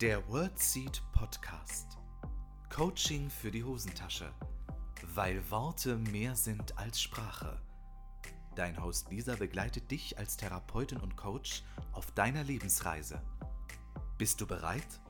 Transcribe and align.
Der 0.00 0.26
WordSeed 0.30 1.02
Podcast. 1.12 1.98
Coaching 2.74 3.28
für 3.28 3.50
die 3.50 3.62
Hosentasche. 3.62 4.32
Weil 5.14 5.42
Worte 5.50 5.98
mehr 5.98 6.34
sind 6.36 6.78
als 6.78 7.02
Sprache. 7.02 7.60
Dein 8.56 8.82
Host 8.82 9.10
Lisa 9.10 9.36
begleitet 9.36 9.90
dich 9.90 10.16
als 10.16 10.38
Therapeutin 10.38 10.96
und 11.00 11.18
Coach 11.18 11.62
auf 11.92 12.10
deiner 12.12 12.42
Lebensreise. 12.44 13.20
Bist 14.16 14.40
du 14.40 14.46
bereit? 14.46 15.02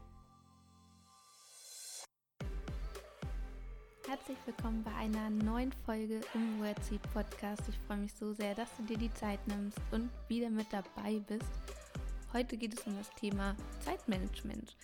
Herzlich 4.08 4.38
willkommen 4.44 4.82
bei 4.82 4.94
einer 4.96 5.30
neuen 5.30 5.72
Folge 5.86 6.20
im 6.34 6.60
WordSeed 6.60 7.02
Podcast. 7.14 7.62
Ich 7.68 7.78
freue 7.86 7.98
mich 7.98 8.12
so 8.14 8.32
sehr, 8.32 8.56
dass 8.56 8.76
du 8.76 8.82
dir 8.82 8.98
die 8.98 9.14
Zeit 9.14 9.46
nimmst 9.46 9.78
und 9.92 10.10
wieder 10.26 10.50
mit 10.50 10.66
dabei 10.72 11.20
bist. 11.28 11.79
Heute 12.32 12.56
geht 12.56 12.78
es 12.78 12.86
um 12.86 12.96
das 12.96 13.10
Thema 13.16 13.56
Zeitmanagement. 13.80 14.76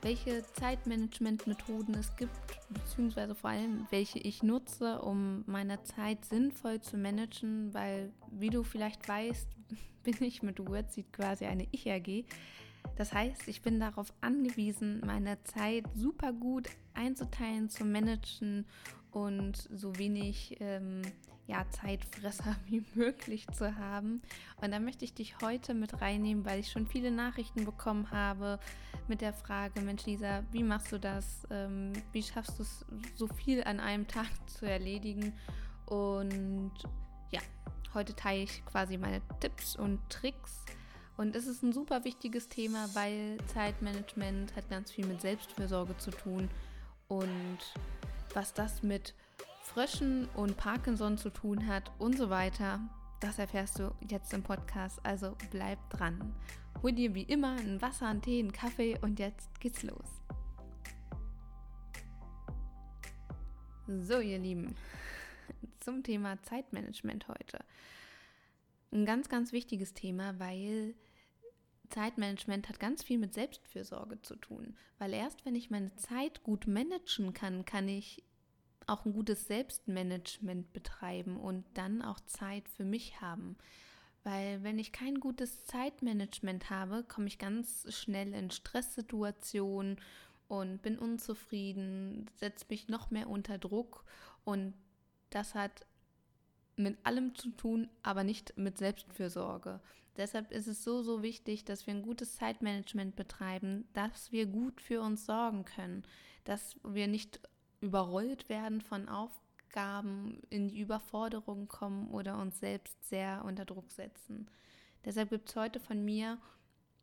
Welche 0.00 0.42
Zeitmanagement-Methoden 0.54 1.94
es 1.96 2.16
gibt, 2.16 2.30
beziehungsweise 2.70 3.34
vor 3.34 3.50
allem 3.50 3.86
welche 3.90 4.18
ich 4.18 4.42
nutze, 4.42 5.02
um 5.02 5.44
meine 5.46 5.82
Zeit 5.82 6.24
sinnvoll 6.24 6.80
zu 6.80 6.96
managen, 6.96 7.74
weil, 7.74 8.10
wie 8.30 8.48
du 8.48 8.62
vielleicht 8.62 9.06
weißt, 9.06 9.48
bin 10.02 10.16
ich 10.20 10.42
mit 10.42 10.58
WordSeed 10.58 11.12
quasi 11.12 11.44
eine 11.44 11.68
Ich-AG. 11.72 12.24
Das 12.96 13.12
heißt, 13.12 13.48
ich 13.48 13.60
bin 13.60 13.78
darauf 13.78 14.14
angewiesen, 14.22 15.02
meine 15.04 15.42
Zeit 15.44 15.84
super 15.94 16.32
gut 16.32 16.70
einzuteilen, 16.94 17.68
zu 17.68 17.84
managen 17.84 18.64
und 19.10 19.68
so 19.74 19.98
wenig 19.98 20.56
ähm, 20.60 21.02
ja, 21.46 21.64
Zeitfresser 21.70 22.56
wie 22.66 22.84
möglich 22.94 23.46
zu 23.48 23.76
haben. 23.76 24.22
Und 24.60 24.72
da 24.72 24.78
möchte 24.78 25.04
ich 25.04 25.14
dich 25.14 25.36
heute 25.40 25.74
mit 25.74 26.00
reinnehmen, 26.00 26.44
weil 26.44 26.60
ich 26.60 26.70
schon 26.70 26.86
viele 26.86 27.10
Nachrichten 27.10 27.64
bekommen 27.64 28.10
habe 28.10 28.58
mit 29.08 29.20
der 29.20 29.32
Frage, 29.32 29.80
Mensch 29.82 30.06
Lisa, 30.06 30.42
wie 30.50 30.62
machst 30.62 30.90
du 30.92 30.98
das? 30.98 31.46
Ähm, 31.50 31.92
wie 32.12 32.22
schaffst 32.22 32.58
du 32.58 32.62
es, 32.62 32.84
so 33.14 33.28
viel 33.28 33.62
an 33.64 33.80
einem 33.80 34.08
Tag 34.08 34.28
zu 34.46 34.66
erledigen? 34.66 35.32
Und 35.86 36.72
ja, 37.30 37.40
heute 37.94 38.14
teile 38.14 38.42
ich 38.42 38.64
quasi 38.66 38.98
meine 38.98 39.22
Tipps 39.40 39.76
und 39.76 40.00
Tricks. 40.10 40.64
Und 41.16 41.34
es 41.34 41.46
ist 41.46 41.62
ein 41.62 41.72
super 41.72 42.04
wichtiges 42.04 42.48
Thema, 42.48 42.88
weil 42.94 43.38
Zeitmanagement 43.46 44.54
hat 44.54 44.68
ganz 44.68 44.90
viel 44.90 45.06
mit 45.06 45.20
Selbstfürsorge 45.20 45.96
zu 45.96 46.10
tun. 46.10 46.50
Und 47.08 47.58
was 48.34 48.52
das 48.52 48.82
mit 48.82 49.14
Fröschen 49.66 50.28
und 50.36 50.56
Parkinson 50.56 51.18
zu 51.18 51.28
tun 51.28 51.66
hat 51.66 51.90
und 51.98 52.16
so 52.16 52.30
weiter, 52.30 52.80
das 53.20 53.38
erfährst 53.38 53.78
du 53.78 53.94
jetzt 54.08 54.32
im 54.32 54.42
Podcast. 54.42 55.00
Also 55.04 55.36
bleib 55.50 55.78
dran. 55.90 56.34
Hol 56.82 56.92
dir 56.92 57.14
wie 57.14 57.24
immer 57.24 57.56
ein 57.56 57.82
Wasser, 57.82 58.06
einen 58.06 58.22
Tee, 58.22 58.38
einen 58.38 58.52
Kaffee 58.52 58.98
und 59.02 59.18
jetzt 59.18 59.60
geht's 59.60 59.82
los. 59.82 60.22
So, 63.86 64.20
ihr 64.20 64.38
Lieben, 64.38 64.74
zum 65.80 66.02
Thema 66.02 66.40
Zeitmanagement 66.42 67.28
heute. 67.28 67.58
Ein 68.92 69.04
ganz, 69.04 69.28
ganz 69.28 69.52
wichtiges 69.52 69.94
Thema, 69.94 70.38
weil 70.38 70.94
Zeitmanagement 71.90 72.68
hat 72.68 72.80
ganz 72.80 73.02
viel 73.02 73.18
mit 73.18 73.34
Selbstfürsorge 73.34 74.22
zu 74.22 74.36
tun. 74.36 74.76
Weil 74.98 75.12
erst 75.12 75.44
wenn 75.44 75.54
ich 75.54 75.70
meine 75.70 75.94
Zeit 75.96 76.42
gut 76.44 76.66
managen 76.66 77.34
kann, 77.34 77.64
kann 77.64 77.88
ich 77.88 78.22
auch 78.86 79.04
ein 79.04 79.12
gutes 79.12 79.46
Selbstmanagement 79.46 80.72
betreiben 80.72 81.36
und 81.36 81.64
dann 81.74 82.02
auch 82.02 82.20
Zeit 82.20 82.68
für 82.68 82.84
mich 82.84 83.20
haben. 83.20 83.56
Weil 84.24 84.62
wenn 84.62 84.78
ich 84.78 84.92
kein 84.92 85.20
gutes 85.20 85.64
Zeitmanagement 85.66 86.70
habe, 86.70 87.04
komme 87.04 87.28
ich 87.28 87.38
ganz 87.38 87.86
schnell 87.94 88.32
in 88.34 88.50
Stresssituationen 88.50 90.00
und 90.48 90.82
bin 90.82 90.98
unzufrieden, 90.98 92.28
setze 92.34 92.66
mich 92.68 92.88
noch 92.88 93.10
mehr 93.10 93.28
unter 93.28 93.58
Druck 93.58 94.04
und 94.44 94.74
das 95.30 95.54
hat 95.54 95.86
mit 96.76 96.98
allem 97.04 97.34
zu 97.34 97.50
tun, 97.50 97.88
aber 98.02 98.22
nicht 98.22 98.56
mit 98.56 98.78
Selbstfürsorge. 98.78 99.80
Deshalb 100.16 100.50
ist 100.50 100.66
es 100.66 100.82
so, 100.82 101.02
so 101.02 101.22
wichtig, 101.22 101.64
dass 101.64 101.86
wir 101.86 101.94
ein 101.94 102.02
gutes 102.02 102.36
Zeitmanagement 102.36 103.16
betreiben, 103.16 103.86
dass 103.92 104.32
wir 104.32 104.46
gut 104.46 104.80
für 104.80 105.00
uns 105.02 105.26
sorgen 105.26 105.64
können, 105.64 106.04
dass 106.44 106.76
wir 106.84 107.06
nicht 107.06 107.40
überrollt 107.80 108.48
werden 108.48 108.80
von 108.80 109.08
Aufgaben, 109.08 110.40
in 110.50 110.68
die 110.68 110.80
Überforderung 110.80 111.68
kommen 111.68 112.08
oder 112.10 112.38
uns 112.38 112.60
selbst 112.60 113.08
sehr 113.08 113.44
unter 113.44 113.64
Druck 113.64 113.90
setzen. 113.90 114.48
Deshalb 115.04 115.30
gibt 115.30 115.48
es 115.48 115.56
heute 115.56 115.80
von 115.80 116.04
mir 116.04 116.38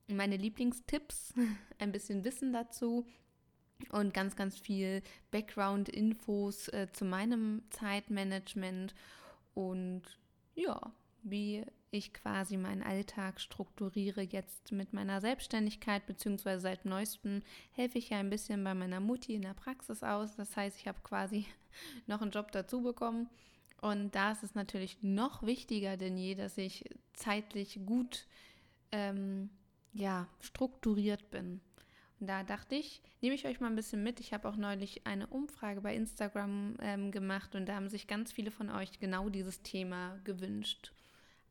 meine 0.07 0.37
Lieblingstipps, 0.37 1.33
ein 1.79 1.91
bisschen 1.91 2.23
Wissen 2.23 2.53
dazu 2.53 3.05
und 3.89 4.13
ganz, 4.13 4.35
ganz 4.35 4.57
viel 4.57 5.01
Background-Infos 5.31 6.69
äh, 6.69 6.87
zu 6.91 7.05
meinem 7.05 7.63
Zeitmanagement 7.69 8.93
und 9.53 10.03
ja, 10.55 10.79
wie 11.23 11.65
ich 11.93 12.13
quasi 12.13 12.57
meinen 12.57 12.83
Alltag 12.83 13.39
strukturiere 13.39 14.21
jetzt 14.21 14.71
mit 14.71 14.93
meiner 14.93 15.21
Selbstständigkeit, 15.21 16.05
beziehungsweise 16.05 16.61
seit 16.61 16.85
neuestem 16.85 17.41
helfe 17.71 17.97
ich 17.97 18.09
ja 18.09 18.19
ein 18.19 18.29
bisschen 18.29 18.63
bei 18.63 18.73
meiner 18.73 18.99
Mutti 18.99 19.35
in 19.35 19.43
der 19.43 19.53
Praxis 19.53 20.03
aus. 20.03 20.35
Das 20.35 20.55
heißt, 20.55 20.77
ich 20.79 20.87
habe 20.87 20.99
quasi 21.03 21.45
noch 22.07 22.21
einen 22.21 22.31
Job 22.31 22.51
dazu 22.51 22.81
bekommen. 22.81 23.29
Und 23.81 24.15
da 24.15 24.31
ist 24.31 24.43
es 24.43 24.55
natürlich 24.55 25.03
noch 25.03 25.43
wichtiger 25.43 25.97
denn 25.97 26.17
je, 26.17 26.35
dass 26.35 26.57
ich 26.57 26.85
zeitlich 27.13 27.79
gut 27.85 28.27
ähm, 28.91 29.49
ja, 29.93 30.27
strukturiert 30.39 31.29
bin. 31.31 31.61
Und 32.19 32.27
da 32.27 32.43
dachte 32.43 32.75
ich, 32.75 33.01
nehme 33.21 33.35
ich 33.35 33.45
euch 33.45 33.59
mal 33.59 33.67
ein 33.67 33.75
bisschen 33.75 34.01
mit. 34.01 34.21
Ich 34.21 34.33
habe 34.33 34.47
auch 34.47 34.55
neulich 34.55 35.05
eine 35.05 35.27
Umfrage 35.27 35.81
bei 35.81 35.93
Instagram 35.93 36.77
ähm, 36.79 37.11
gemacht 37.11 37.55
und 37.55 37.67
da 37.67 37.75
haben 37.75 37.89
sich 37.89 38.07
ganz 38.07 38.31
viele 38.31 38.51
von 38.51 38.69
euch 38.69 38.99
genau 38.99 39.27
dieses 39.27 39.61
Thema 39.61 40.17
gewünscht. 40.23 40.93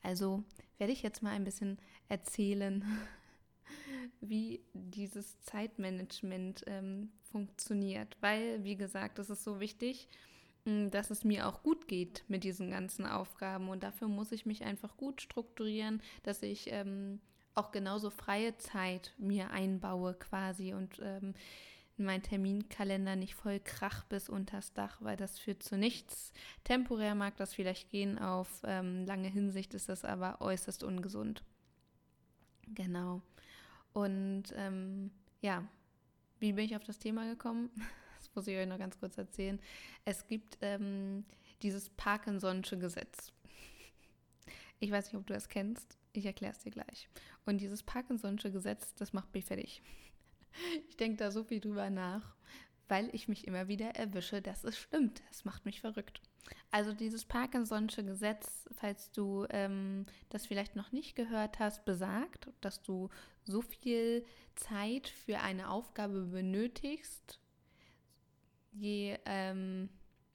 Also 0.03 0.45
werde 0.79 0.93
ich 0.93 1.03
jetzt 1.03 1.23
mal 1.23 1.31
ein 1.31 1.45
bisschen 1.45 1.79
erzählen, 2.09 2.85
wie 4.21 4.61
dieses 4.73 5.41
Zeitmanagement 5.41 6.65
ähm, 6.67 7.11
funktioniert, 7.31 8.17
weil, 8.21 8.63
wie 8.65 8.77
gesagt, 8.77 9.19
es 9.19 9.31
ist 9.31 9.45
so 9.45 9.61
wichtig, 9.61 10.09
mm, 10.65 10.91
dass 10.91 11.11
es 11.11 11.25
mir 11.25 11.49
auch 11.49 11.63
gut 11.63 11.89
geht 11.89 12.25
mit 12.29 12.45
diesen 12.45 12.71
ganzen 12.71 13.07
Aufgaben. 13.07 13.69
Und 13.69 13.83
dafür 13.83 14.09
muss 14.09 14.33
ich 14.33 14.47
mich 14.47 14.65
einfach 14.65 14.97
gut 14.97 15.23
strukturieren, 15.23 16.03
dass 16.23 16.43
ich 16.43 16.71
ähm, 16.71 17.21
auch 17.55 17.71
genauso 17.71 18.11
freie 18.11 18.57
Zeit 18.59 19.15
mir 19.19 19.51
einbaue 19.51 20.15
quasi. 20.15 20.75
Und 20.75 20.99
ähm, 21.03 21.35
mein 21.97 22.23
Terminkalender 22.23 23.17
nicht 23.17 23.35
voll 23.35 23.61
krach 23.61 24.05
bis 24.05 24.29
unters 24.29 24.73
Dach, 24.73 24.99
weil 25.01 25.17
das 25.17 25.39
führt 25.39 25.63
zu 25.63 25.77
nichts. 25.77 26.33
Temporär 26.65 27.15
mag 27.15 27.37
das 27.37 27.55
vielleicht 27.55 27.91
gehen, 27.91 28.19
auf 28.19 28.63
ähm, 28.65 29.05
lange 29.05 29.29
Hinsicht 29.29 29.75
ist 29.75 29.89
das 29.89 30.05
aber 30.05 30.41
äußerst 30.41 30.83
ungesund. 30.83 31.43
Genau. 32.75 33.23
Und 33.93 34.45
ähm, 34.57 35.11
ja, 35.43 35.67
wie 36.39 36.53
bin 36.53 36.65
ich 36.65 36.77
auf 36.77 36.85
das 36.85 36.99
Thema 36.99 37.29
gekommen? 37.29 37.71
Das 38.23 38.37
muss 38.37 38.47
ich 38.47 38.57
euch 38.57 38.69
noch 38.69 38.79
ganz 38.79 39.01
kurz 39.01 39.19
erzählen. 39.19 39.59
Es 40.05 40.29
gibt 40.29 40.57
ähm, 40.61 41.25
dieses 41.61 41.91
Parkinson'sche 41.97 42.79
Gesetz. 42.79 43.33
Ich 44.79 44.93
weiß 44.93 45.07
nicht, 45.07 45.17
ob 45.17 45.27
du 45.27 45.35
das 45.35 45.49
kennst. 45.49 45.99
Ich 46.13 46.25
erkläre 46.25 46.53
es 46.53 46.61
dir 46.61 46.71
gleich. 46.71 47.09
Und 47.47 47.61
dieses 47.61 47.85
Parkinson'sche 47.85 48.53
Gesetz, 48.53 48.95
das 48.95 49.13
macht 49.13 49.35
mich 49.35 49.45
fertig. 49.45 49.83
Ich 50.89 50.97
denke 50.97 51.17
da 51.17 51.31
so 51.31 51.45
viel 51.45 51.61
drüber 51.61 51.91
nach, 51.91 52.35
weil 52.89 53.09
ich 53.15 53.29
mich 53.29 53.47
immer 53.47 53.69
wieder 53.69 53.97
erwische, 53.97 54.43
dass 54.43 54.65
es 54.65 54.77
stimmt. 54.77 55.23
Es 55.31 55.45
macht 55.45 55.65
mich 55.65 55.81
verrückt. 55.81 56.21
Also 56.71 56.93
dieses 56.93 57.25
Parkinson'sche 57.25 58.05
Gesetz, 58.05 58.69
falls 58.73 59.11
du 59.13 59.47
ähm, 59.51 60.07
das 60.31 60.47
vielleicht 60.47 60.77
noch 60.77 60.93
nicht 60.93 61.15
gehört 61.15 61.59
hast, 61.59 61.85
besagt, 61.85 62.51
dass 62.61 62.83
du 62.83 63.11
so 63.45 63.63
viel 63.63 64.25
Zeit 64.55 65.09
für 65.09 65.41
eine 65.41 65.71
Aufgabe 65.71 66.23
benötigst, 66.23 67.39
je 68.73 69.19
ähm, 69.25 69.89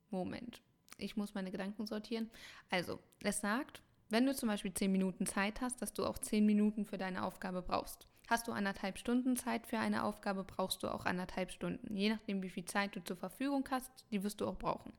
Moment. 0.10 0.62
Ich 0.98 1.16
muss 1.16 1.34
meine 1.34 1.52
Gedanken 1.52 1.86
sortieren. 1.86 2.30
Also, 2.70 3.00
es 3.22 3.42
sagt, 3.42 3.82
wenn 4.10 4.26
du 4.26 4.34
zum 4.34 4.48
Beispiel 4.48 4.74
zehn 4.74 4.92
Minuten 4.92 5.26
Zeit 5.26 5.62
hast, 5.62 5.82
dass 5.82 5.94
du 5.94 6.06
auch 6.06 6.18
zehn 6.18 6.46
Minuten 6.46 6.86
für 6.86 6.98
deine 6.98 7.24
Aufgabe 7.24 7.62
brauchst. 7.62 8.08
Hast 8.28 8.50
du 8.50 8.52
anderthalb 8.52 8.98
Stunden 8.98 9.38
Zeit 9.38 9.66
für 9.66 9.80
eine 9.80 10.04
Aufgabe, 10.04 10.44
brauchst 10.44 10.84
du 10.84 10.90
auch 10.90 11.06
anderthalb 11.06 11.50
Stunden. 11.50 11.96
Je 11.96 12.10
nachdem, 12.10 12.44
wie 12.44 12.50
viel 12.50 12.66
Zeit 12.66 12.94
du 12.96 13.04
zur 13.04 13.16
Verfügung 13.16 13.66
hast, 13.72 13.90
die 14.12 14.22
wirst 14.22 14.42
du 14.42 14.48
auch 14.48 14.58
brauchen. 14.58 14.92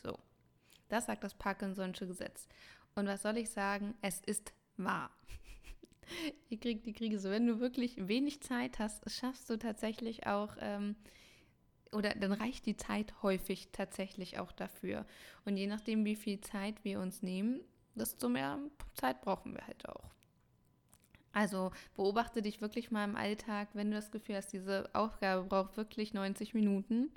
So, 0.00 0.16
das 0.88 1.06
sagt 1.06 1.24
das 1.24 1.34
Parkinson'sche 1.34 2.06
Gesetz. 2.06 2.48
Und 2.94 3.06
was 3.08 3.22
soll 3.22 3.36
ich 3.36 3.50
sagen? 3.50 3.94
Es 4.00 4.20
ist 4.20 4.52
wahr. 4.76 5.10
Ihr 6.48 6.58
kriegt 6.60 6.86
die 6.86 6.92
Krise. 6.92 7.32
Wenn 7.32 7.48
du 7.48 7.58
wirklich 7.58 7.96
wenig 8.08 8.42
Zeit 8.42 8.78
hast, 8.78 9.10
schaffst 9.10 9.50
du 9.50 9.58
tatsächlich 9.58 10.28
auch, 10.28 10.56
ähm, 10.60 10.94
oder 11.92 12.14
dann 12.14 12.32
reicht 12.32 12.64
die 12.66 12.76
Zeit 12.76 13.12
häufig 13.22 13.70
tatsächlich 13.72 14.38
auch 14.38 14.52
dafür. 14.52 15.04
Und 15.44 15.56
je 15.56 15.66
nachdem, 15.66 16.04
wie 16.04 16.16
viel 16.16 16.40
Zeit 16.40 16.84
wir 16.84 17.00
uns 17.00 17.22
nehmen, 17.22 17.60
desto 17.96 18.28
mehr 18.28 18.60
Zeit 18.94 19.20
brauchen 19.20 19.54
wir 19.54 19.66
halt 19.66 19.88
auch. 19.88 20.17
Also 21.38 21.70
beobachte 21.94 22.42
dich 22.42 22.60
wirklich 22.60 22.90
mal 22.90 23.04
im 23.04 23.14
Alltag, 23.14 23.68
wenn 23.72 23.92
du 23.92 23.96
das 23.96 24.10
Gefühl 24.10 24.34
hast, 24.34 24.52
diese 24.52 24.90
Aufgabe 24.92 25.46
braucht 25.46 25.76
wirklich 25.76 26.12
90 26.12 26.52
Minuten. 26.52 27.12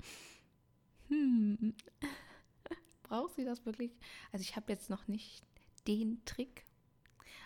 Hm. 1.08 1.74
Braucht 3.02 3.34
sie 3.34 3.44
das 3.44 3.66
wirklich? 3.66 3.90
Also 4.30 4.44
ich 4.44 4.54
habe 4.54 4.70
jetzt 4.70 4.90
noch 4.90 5.08
nicht 5.08 5.42
den 5.88 6.24
Trick, 6.24 6.62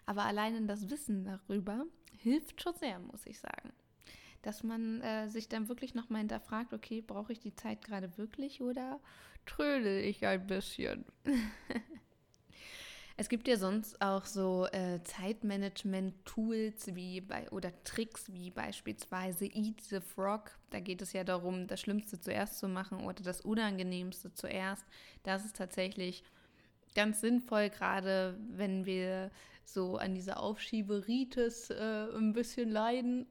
aber 0.05 0.27
allein 0.27 0.69
das 0.69 0.91
Wissen 0.91 1.25
darüber 1.25 1.87
hilft 2.19 2.63
schon 2.63 2.75
sehr, 2.75 2.99
muss 2.99 3.25
ich 3.25 3.41
sagen. 3.41 3.73
Dass 4.43 4.63
man 4.63 5.01
äh, 5.01 5.31
sich 5.31 5.49
dann 5.49 5.71
wirklich 5.71 5.95
nochmal 5.95 6.19
hinterfragt, 6.19 6.75
okay, 6.75 7.01
brauche 7.01 7.33
ich 7.33 7.41
die 7.41 7.55
Zeit 7.55 7.87
gerade 7.87 8.19
wirklich 8.19 8.61
oder 8.61 9.01
trödel 9.47 10.05
ich 10.05 10.27
ein 10.27 10.47
bisschen? 10.47 11.07
Es 13.19 13.31
gibt 13.31 13.49
ja 13.49 13.57
sonst 13.57 14.03
auch 14.03 14.27
so 14.27 14.67
äh, 14.73 15.03
Zeitmanagement-Tools 15.03 16.95
wie 16.95 17.23
bei 17.23 17.49
oder 17.51 17.73
Tricks 17.83 18.31
wie 18.31 18.51
beispielsweise 18.51 19.47
Eat 19.47 19.81
the 19.81 20.01
Frog. 20.01 20.51
Da 20.69 20.81
geht 20.81 21.01
es 21.01 21.15
ja 21.15 21.25
darum, 21.25 21.67
das 21.67 21.81
Schlimmste 21.81 22.21
zuerst 22.21 22.59
zu 22.59 22.69
machen 22.69 23.01
oder 23.01 23.23
das 23.23 23.41
Unangenehmste 23.41 24.35
zuerst. 24.35 24.85
Das 25.23 25.47
ist 25.47 25.57
tatsächlich 25.57 26.25
ganz 26.95 27.23
sinnvoll, 27.23 27.71
gerade 27.71 28.39
wenn 28.51 28.85
wir 28.85 29.31
so 29.65 29.97
an 29.97 30.15
dieser 30.15 30.39
Aufschieberitis 30.39 31.71
äh, 31.71 32.09
ein 32.15 32.35
bisschen 32.35 32.71
leiden. 32.71 33.27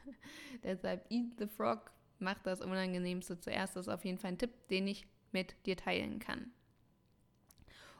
Deshalb 0.64 1.04
Eat 1.10 1.38
the 1.38 1.46
Frog, 1.46 1.92
mach 2.20 2.38
das 2.38 2.62
Unangenehmste 2.62 3.38
zuerst. 3.38 3.76
Das 3.76 3.86
ist 3.86 3.92
auf 3.92 4.06
jeden 4.06 4.16
Fall 4.16 4.32
ein 4.32 4.38
Tipp, 4.38 4.68
den 4.68 4.88
ich 4.88 5.06
mit 5.30 5.54
dir 5.66 5.76
teilen 5.76 6.20
kann. 6.20 6.52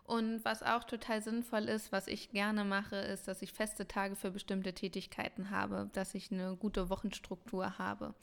Und 0.06 0.44
was 0.44 0.62
auch 0.62 0.84
total 0.84 1.20
sinnvoll 1.20 1.64
ist, 1.64 1.90
was 1.90 2.06
ich 2.06 2.30
gerne 2.30 2.64
mache, 2.64 2.94
ist, 2.94 3.26
dass 3.26 3.42
ich 3.42 3.52
feste 3.52 3.88
Tage 3.88 4.14
für 4.14 4.30
bestimmte 4.30 4.72
Tätigkeiten 4.72 5.50
habe, 5.50 5.90
dass 5.94 6.14
ich 6.14 6.30
eine 6.30 6.54
gute 6.56 6.90
Wochenstruktur 6.90 7.76
habe. 7.78 8.14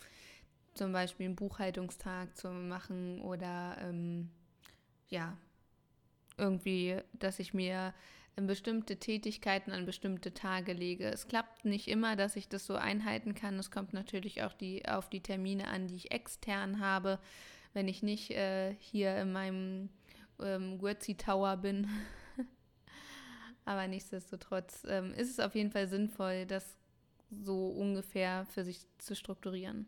Zum 0.75 0.93
Beispiel 0.93 1.25
einen 1.25 1.35
Buchhaltungstag 1.35 2.37
zu 2.37 2.49
machen 2.49 3.19
oder 3.21 3.77
ähm, 3.81 4.31
ja, 5.09 5.37
irgendwie, 6.37 6.97
dass 7.19 7.39
ich 7.39 7.53
mir 7.53 7.93
bestimmte 8.37 8.97
Tätigkeiten 8.97 9.71
an 9.71 9.85
bestimmte 9.85 10.33
Tage 10.33 10.73
lege. 10.73 11.05
Es 11.05 11.27
klappt 11.27 11.65
nicht 11.65 11.87
immer, 11.87 12.15
dass 12.15 12.35
ich 12.35 12.47
das 12.47 12.65
so 12.65 12.75
einhalten 12.75 13.35
kann. 13.35 13.59
Es 13.59 13.71
kommt 13.71 13.93
natürlich 13.93 14.41
auch 14.41 14.53
die, 14.53 14.87
auf 14.87 15.09
die 15.09 15.21
Termine 15.21 15.67
an, 15.67 15.87
die 15.87 15.95
ich 15.95 16.11
extern 16.11 16.79
habe. 16.79 17.19
Wenn 17.73 17.87
ich 17.87 18.01
nicht 18.01 18.31
äh, 18.31 18.73
hier 18.79 19.17
in 19.17 19.33
meinem 19.33 19.89
ähm, 20.43 20.79
Tower 21.17 21.57
bin. 21.57 21.87
Aber 23.65 23.87
nichtsdestotrotz 23.87 24.85
ähm, 24.87 25.13
ist 25.13 25.29
es 25.29 25.39
auf 25.39 25.55
jeden 25.55 25.71
Fall 25.71 25.87
sinnvoll, 25.87 26.45
das 26.45 26.77
so 27.31 27.69
ungefähr 27.69 28.45
für 28.45 28.63
sich 28.63 28.85
zu 28.97 29.15
strukturieren. 29.15 29.87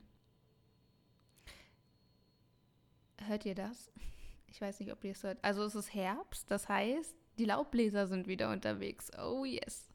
Hört 3.27 3.45
ihr 3.45 3.55
das? 3.55 3.91
Ich 4.47 4.61
weiß 4.61 4.79
nicht, 4.79 4.93
ob 4.93 5.03
ihr 5.03 5.11
es 5.11 5.21
hört. 5.21 5.37
Also 5.41 5.63
es 5.65 5.75
ist 5.75 5.93
Herbst, 5.93 6.49
das 6.49 6.69
heißt, 6.69 7.13
die 7.37 7.43
Laubbläser 7.43 8.07
sind 8.07 8.25
wieder 8.25 8.49
unterwegs. 8.49 9.11
Oh 9.19 9.43
yes. 9.43 9.89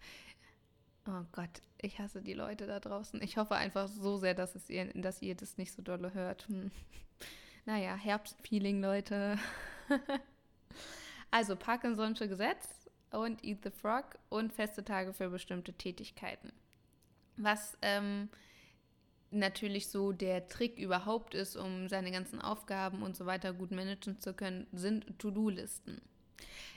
Oh 1.06 1.24
Gott, 1.32 1.62
ich 1.80 1.98
hasse 1.98 2.20
die 2.20 2.34
Leute 2.34 2.66
da 2.66 2.78
draußen. 2.78 3.22
Ich 3.22 3.38
hoffe 3.38 3.54
einfach 3.54 3.88
so 3.88 4.18
sehr, 4.18 4.34
dass, 4.34 4.54
es 4.54 4.68
ihr, 4.68 4.92
dass 4.92 5.22
ihr 5.22 5.34
das 5.34 5.56
nicht 5.56 5.72
so 5.72 5.80
dolle 5.80 6.12
hört. 6.14 6.46
Hm. 6.48 6.70
Naja, 7.66 7.94
Herbstfeeling, 7.94 8.80
Leute. 8.80 9.38
Also 11.30 11.54
Parkinson'sche 11.54 12.28
Gesetz 12.28 12.90
und 13.12 13.44
Eat 13.44 13.58
the 13.62 13.70
Frog 13.70 14.18
und 14.28 14.52
feste 14.52 14.84
Tage 14.84 15.12
für 15.12 15.30
bestimmte 15.30 15.72
Tätigkeiten. 15.72 16.52
Was 17.36 17.76
ähm, 17.82 18.28
natürlich 19.30 19.88
so 19.88 20.12
der 20.12 20.48
Trick 20.48 20.78
überhaupt 20.78 21.34
ist, 21.34 21.56
um 21.56 21.88
seine 21.88 22.10
ganzen 22.10 22.40
Aufgaben 22.40 23.02
und 23.02 23.16
so 23.16 23.26
weiter 23.26 23.52
gut 23.52 23.70
managen 23.70 24.20
zu 24.20 24.34
können, 24.34 24.66
sind 24.72 25.18
To-Do-Listen. 25.18 26.00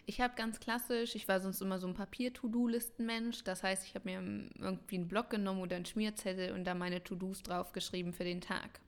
Ich 0.05 0.21
habe 0.21 0.35
ganz 0.35 0.59
klassisch, 0.59 1.15
ich 1.15 1.27
war 1.27 1.39
sonst 1.39 1.61
immer 1.61 1.79
so 1.79 1.87
ein 1.87 1.93
Papier-To-Do-Listen-Mensch. 1.93 3.43
Das 3.43 3.63
heißt, 3.63 3.85
ich 3.85 3.95
habe 3.95 4.09
mir 4.09 4.49
irgendwie 4.59 4.95
einen 4.95 5.07
Block 5.07 5.29
genommen 5.29 5.61
oder 5.61 5.77
einen 5.77 5.85
Schmierzettel 5.85 6.51
und 6.51 6.65
da 6.65 6.75
meine 6.75 7.03
To-Dos 7.03 7.41
draufgeschrieben 7.43 8.13
für 8.13 8.25
den 8.25 8.41
Tag 8.41 8.81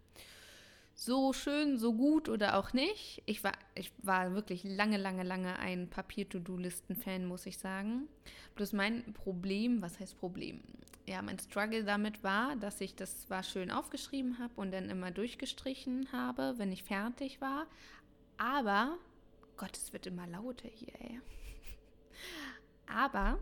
so 0.96 1.34
schön, 1.34 1.78
so 1.78 1.94
gut 1.94 2.30
oder 2.30 2.58
auch 2.58 2.72
nicht. 2.72 3.22
Ich 3.26 3.44
war, 3.44 3.52
ich 3.76 3.92
war 4.02 4.34
wirklich 4.34 4.64
lange, 4.64 4.98
lange, 4.98 5.24
lange 5.24 5.60
ein 5.60 5.90
Papier-To-Do-Listen-Fan, 5.90 7.26
muss 7.26 7.46
ich 7.46 7.58
sagen. 7.58 8.08
Bloß 8.56 8.72
mein 8.72 9.14
Problem, 9.14 9.82
was 9.82 10.00
heißt 10.00 10.18
Problem? 10.18 10.62
Ja, 11.06 11.22
mein 11.22 11.38
Struggle 11.38 11.84
damit 11.84 12.24
war, 12.24 12.56
dass 12.56 12.80
ich 12.82 12.96
das 12.96 13.22
zwar 13.22 13.44
schön 13.44 13.70
aufgeschrieben 13.70 14.40
habe 14.40 14.54
und 14.56 14.72
dann 14.72 14.90
immer 14.90 15.12
durchgestrichen 15.12 16.12
habe, 16.14 16.56
wenn 16.58 16.72
ich 16.72 16.84
fertig 16.84 17.42
war. 17.42 17.68
Aber, 18.38 18.98
Gott, 19.58 19.78
es 19.78 19.92
wird 19.92 20.08
immer 20.08 20.26
lauter 20.26 20.70
hier, 20.70 20.94
ey. 21.00 21.20
Aber 22.88 23.38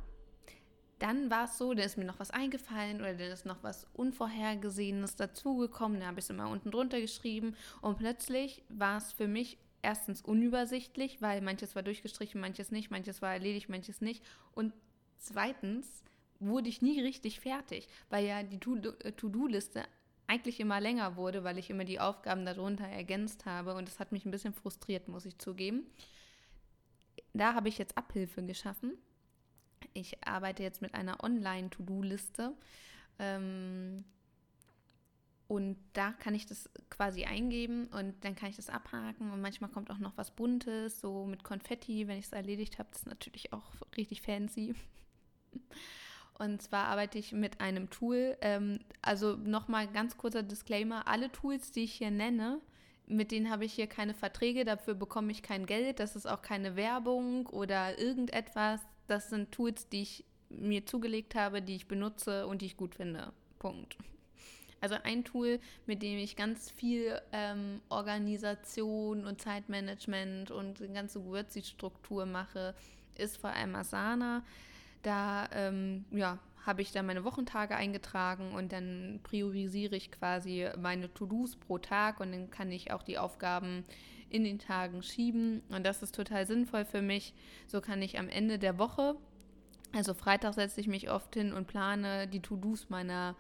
dann 1.04 1.30
war 1.30 1.44
es 1.44 1.58
so, 1.58 1.74
da 1.74 1.84
ist 1.84 1.98
mir 1.98 2.06
noch 2.06 2.20
was 2.20 2.32
eingefallen 2.32 3.02
oder 3.02 3.14
da 3.14 3.26
ist 3.26 3.46
noch 3.46 3.62
was 3.62 3.86
Unvorhergesehenes 3.92 5.18
dazugekommen. 5.18 6.00
Da 6.00 6.06
habe 6.08 6.20
ich 6.20 6.26
es 6.26 6.30
immer 6.30 6.50
unten 6.50 6.72
drunter 6.72 7.02
geschrieben 7.02 7.58
und 7.82 7.98
plötzlich 7.98 8.64
war 8.70 9.00
es 9.00 9.12
für 9.12 9.28
mich 9.28 9.58
erstens 9.82 10.22
unübersichtlich, 10.22 11.22
weil 11.22 11.42
manches 11.42 11.76
war 11.76 11.84
durchgestrichen, 11.84 12.40
manches 12.40 12.72
nicht, 12.72 12.90
manches 12.90 13.22
war 13.22 13.34
erledigt, 13.34 13.68
manches 13.68 14.00
nicht. 14.00 14.24
Und 14.54 14.72
zweitens 15.18 16.06
wurde 16.40 16.70
ich 16.70 16.82
nie 16.82 17.02
richtig 17.02 17.42
fertig, 17.42 17.90
weil 18.10 18.26
ja 18.26 18.42
die 18.42 18.56
äh, 18.56 19.12
To-Do-Liste 19.12 19.84
eigentlich 20.28 20.62
immer 20.62 20.80
länger 20.80 21.18
wurde, 21.18 21.44
weil 21.44 21.58
ich 21.58 21.70
immer 21.70 21.84
die 21.84 22.00
Aufgaben 22.00 22.46
darunter 22.46 22.88
ergänzt 22.88 23.46
habe 23.46 23.76
und 23.76 23.90
das 23.90 24.00
hat 24.00 24.14
mich 24.14 24.24
ein 24.24 24.32
bisschen 24.32 24.54
frustriert, 24.54 25.10
muss 25.10 25.26
ich 25.26 25.38
zugeben. 25.38 25.86
Da 27.33 27.56
habe 27.56 27.68
ich 27.68 27.78
jetzt 27.78 27.98
Abhilfe 27.98 28.42
geschaffen 28.42 28.94
ich 29.94 30.25
arbeite 30.25 30.63
jetzt 30.63 30.81
mit 30.81 30.94
einer 30.95 31.23
Online-To-Do-Liste. 31.23 32.54
Ähm, 33.19 34.04
und 35.47 35.78
da 35.94 36.13
kann 36.13 36.33
ich 36.33 36.45
das 36.45 36.69
quasi 36.90 37.25
eingeben 37.25 37.87
und 37.87 38.23
dann 38.23 38.35
kann 38.35 38.49
ich 38.49 38.56
das 38.56 38.69
abhaken. 38.69 39.31
Und 39.31 39.42
manchmal 39.42 39.69
kommt 39.69 39.92
auch 39.92 39.99
noch 39.99 40.18
was 40.18 40.31
Buntes, 40.31 40.99
so 40.99 41.25
mit 41.25 41.44
Konfetti, 41.44 42.07
wenn 42.07 42.18
ich 42.18 42.25
es 42.25 42.31
erledigt 42.31 42.80
habe. 42.80 42.90
Das 42.92 43.02
ist 43.02 43.07
natürlich 43.07 43.54
auch 43.54 43.71
richtig 43.95 44.21
fancy. 44.21 44.73
Und 46.40 46.63
zwar 46.63 46.85
arbeite 46.85 47.19
ich 47.19 47.31
mit 47.31 47.61
einem 47.61 47.92
Tool. 47.92 48.35
Ähm, 48.42 48.80
also 49.04 49.35
nochmal 49.35 49.87
ganz 49.87 50.18
kurzer 50.18 50.42
Disclaimer: 50.42 51.07
Alle 51.07 51.31
Tools, 51.31 51.71
die 51.71 51.83
ich 51.83 51.94
hier 51.94 52.09
nenne, 52.09 52.59
mit 53.06 53.31
denen 53.31 53.52
habe 53.52 53.66
ich 53.66 53.73
hier 53.73 53.87
keine 53.87 54.13
Verträge, 54.13 54.66
dafür 54.66 54.95
bekomme 54.95 55.31
ich 55.31 55.44
kein 55.44 55.66
Geld. 55.66 55.99
Das 55.99 56.16
ist 56.16 56.25
auch 56.25 56.42
keine 56.42 56.75
Werbung 56.75 57.47
oder 57.47 57.99
irgendetwas 57.99 58.80
das 59.07 59.30
sind 59.30 59.52
Tools, 59.52 59.88
die 59.90 60.02
ich 60.02 60.26
mir 60.50 60.86
zugelegt 60.86 61.36
habe, 61.36 61.62
die 61.62 61.76
ich 61.76 61.88
benutze 61.88 62.48
und 62.48 62.62
die 62.62 62.68
ich 62.68 62.78
gut 62.78 62.95
finde. 62.95 63.33
Punkt. 63.60 63.98
Also 64.81 64.95
ein 65.04 65.24
Tool, 65.24 65.60
mit 65.86 66.02
dem 66.02 66.18
ich 66.18 66.36
ganz 66.36 66.69
viel 66.69 67.19
ähm, 67.31 67.80
Organisation 67.88 69.26
und 69.26 69.42
Zeitmanagement 69.42 70.52
und 70.52 70.81
eine 70.81 70.94
ganze 70.94 71.26
Wordseed-Struktur 71.26 72.26
mache, 72.26 72.76
ist 73.18 73.38
vor 73.38 73.52
allem 73.52 73.76
Asana. 73.76 74.44
Da 75.02 75.48
ähm, 75.54 76.04
ja, 76.12 76.38
habe 76.66 76.81
ich 76.81 76.92
dann 76.92 77.06
meine 77.06 77.24
Wochentage 77.24 77.76
eingetragen 77.76 78.54
und 78.54 78.74
dann 78.74 79.22
priorisiere 79.24 79.95
ich 79.95 80.12
quasi 80.12 80.68
meine 80.78 81.14
To-Dos 81.14 81.56
pro 81.56 81.78
Tag 81.78 82.19
und 82.19 82.31
dann 82.31 82.50
kann 82.50 82.69
ich 82.69 82.92
auch 82.92 83.04
die 83.04 83.18
Aufgaben 83.18 83.86
in 84.33 84.44
den 84.44 84.59
Tagen 84.59 85.04
schieben. 85.04 85.61
Und 85.69 85.85
das 85.85 86.04
ist 86.04 86.16
total 86.16 86.45
sinnvoll 86.45 86.85
für 86.85 87.02
mich. 87.02 87.33
So 87.68 87.80
kann 87.80 88.02
ich 88.02 88.19
am 88.19 88.30
Ende 88.30 88.59
der 88.59 88.78
Woche, 88.78 89.16
also 89.94 90.16
Freitag 90.16 90.56
setze 90.56 90.81
ich 90.81 90.87
mich 90.87 91.11
oft 91.11 91.35
hin 91.35 91.54
und 91.54 91.68
plane 91.68 92.28
die 92.28 92.42
To-Dos 92.42 92.90
meiner 92.90 93.35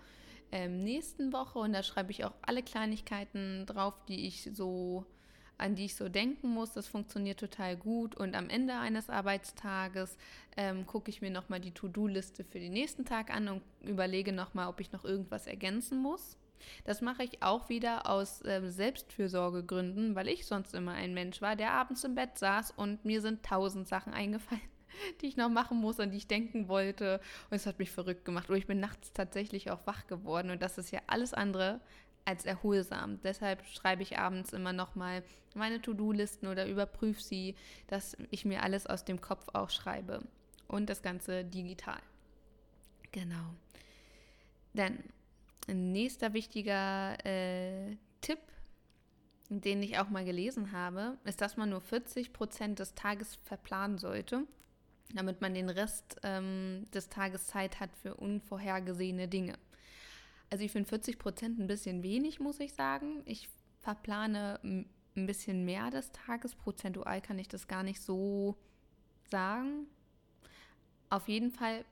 ähm, 0.51 0.83
nächsten 0.83 1.33
Woche 1.33 1.57
und 1.57 1.73
da 1.73 1.81
schreibe 1.81 2.11
ich 2.11 2.25
auch 2.25 2.33
alle 2.43 2.61
Kleinigkeiten 2.61 3.65
drauf, 3.65 3.95
die 4.07 4.27
ich 4.27 4.49
so 4.53 5.05
an 5.57 5.75
die 5.75 5.85
ich 5.85 5.95
so 5.95 6.09
denken 6.09 6.49
muss. 6.49 6.73
Das 6.73 6.87
funktioniert 6.87 7.39
total 7.39 7.77
gut. 7.77 8.15
Und 8.15 8.35
am 8.35 8.49
Ende 8.49 8.73
eines 8.75 9.09
Arbeitstages 9.09 10.17
ähm, 10.57 10.85
gucke 10.85 11.09
ich 11.09 11.21
mir 11.21 11.29
nochmal 11.29 11.59
die 11.59 11.71
To-Do-Liste 11.71 12.43
für 12.43 12.59
den 12.59 12.73
nächsten 12.73 13.05
Tag 13.05 13.33
an 13.33 13.47
und 13.47 13.61
überlege 13.81 14.33
nochmal, 14.33 14.67
ob 14.67 14.81
ich 14.81 14.91
noch 14.91 15.05
irgendwas 15.05 15.47
ergänzen 15.47 16.01
muss. 16.01 16.37
Das 16.85 17.01
mache 17.01 17.23
ich 17.23 17.43
auch 17.43 17.69
wieder 17.69 18.09
aus 18.09 18.41
äh, 18.43 18.61
Selbstfürsorgegründen, 18.69 20.15
weil 20.15 20.27
ich 20.27 20.45
sonst 20.45 20.73
immer 20.73 20.93
ein 20.93 21.13
Mensch 21.13 21.41
war, 21.41 21.55
der 21.55 21.71
abends 21.71 22.03
im 22.03 22.15
Bett 22.15 22.37
saß 22.37 22.71
und 22.71 23.05
mir 23.05 23.21
sind 23.21 23.43
tausend 23.43 23.87
Sachen 23.87 24.13
eingefallen, 24.13 24.61
die 25.21 25.27
ich 25.27 25.37
noch 25.37 25.49
machen 25.49 25.79
muss, 25.79 25.99
an 25.99 26.11
die 26.11 26.17
ich 26.17 26.27
denken 26.27 26.67
wollte. 26.67 27.19
Und 27.49 27.55
es 27.55 27.65
hat 27.65 27.79
mich 27.79 27.91
verrückt 27.91 28.25
gemacht. 28.25 28.49
Und 28.49 28.57
ich 28.57 28.67
bin 28.67 28.79
nachts 28.79 29.13
tatsächlich 29.13 29.71
auch 29.71 29.85
wach 29.85 30.07
geworden. 30.07 30.51
Und 30.51 30.61
das 30.61 30.77
ist 30.77 30.91
ja 30.91 31.01
alles 31.07 31.33
andere 31.33 31.81
als 32.25 32.45
erholsam. 32.45 33.19
Deshalb 33.21 33.65
schreibe 33.65 34.03
ich 34.03 34.17
abends 34.17 34.53
immer 34.53 34.73
nochmal 34.73 35.23
meine 35.55 35.81
To-Do-Listen 35.81 36.47
oder 36.47 36.67
überprüfe 36.67 37.21
sie, 37.21 37.55
dass 37.87 38.17
ich 38.31 38.45
mir 38.45 38.63
alles 38.63 38.87
aus 38.87 39.03
dem 39.05 39.21
Kopf 39.21 39.47
auch 39.53 39.69
schreibe. 39.69 40.21
Und 40.67 40.89
das 40.89 41.01
Ganze 41.01 41.43
digital. 41.43 41.99
Genau. 43.11 43.53
Dann 44.73 45.03
ein 45.67 45.91
nächster 45.91 46.33
wichtiger 46.33 47.17
äh, 47.25 47.95
Tipp, 48.21 48.39
den 49.49 49.83
ich 49.83 49.99
auch 49.99 50.09
mal 50.09 50.25
gelesen 50.25 50.71
habe, 50.71 51.17
ist, 51.25 51.41
dass 51.41 51.57
man 51.57 51.69
nur 51.69 51.81
40 51.81 52.33
Prozent 52.33 52.79
des 52.79 52.95
Tages 52.95 53.35
verplanen 53.43 53.97
sollte, 53.97 54.47
damit 55.13 55.41
man 55.41 55.53
den 55.53 55.69
Rest 55.69 56.17
ähm, 56.23 56.87
des 56.93 57.09
Tages 57.09 57.47
Zeit 57.47 57.79
hat 57.79 57.95
für 57.95 58.15
unvorhergesehene 58.15 59.27
Dinge. 59.27 59.57
Also 60.49 60.63
ich 60.63 60.71
finde 60.71 60.89
40 60.89 61.19
Prozent 61.19 61.59
ein 61.59 61.67
bisschen 61.67 62.03
wenig, 62.03 62.39
muss 62.39 62.59
ich 62.59 62.73
sagen. 62.73 63.21
Ich 63.25 63.49
verplane 63.81 64.59
ein 64.63 64.87
bisschen 65.15 65.65
mehr 65.65 65.89
des 65.89 66.11
Tages. 66.11 66.55
Prozentual 66.55 67.21
kann 67.21 67.39
ich 67.39 67.47
das 67.47 67.67
gar 67.67 67.83
nicht 67.83 68.01
so 68.01 68.55
sagen. 69.29 69.87
Auf 71.09 71.27
jeden 71.27 71.51
Fall 71.51 71.85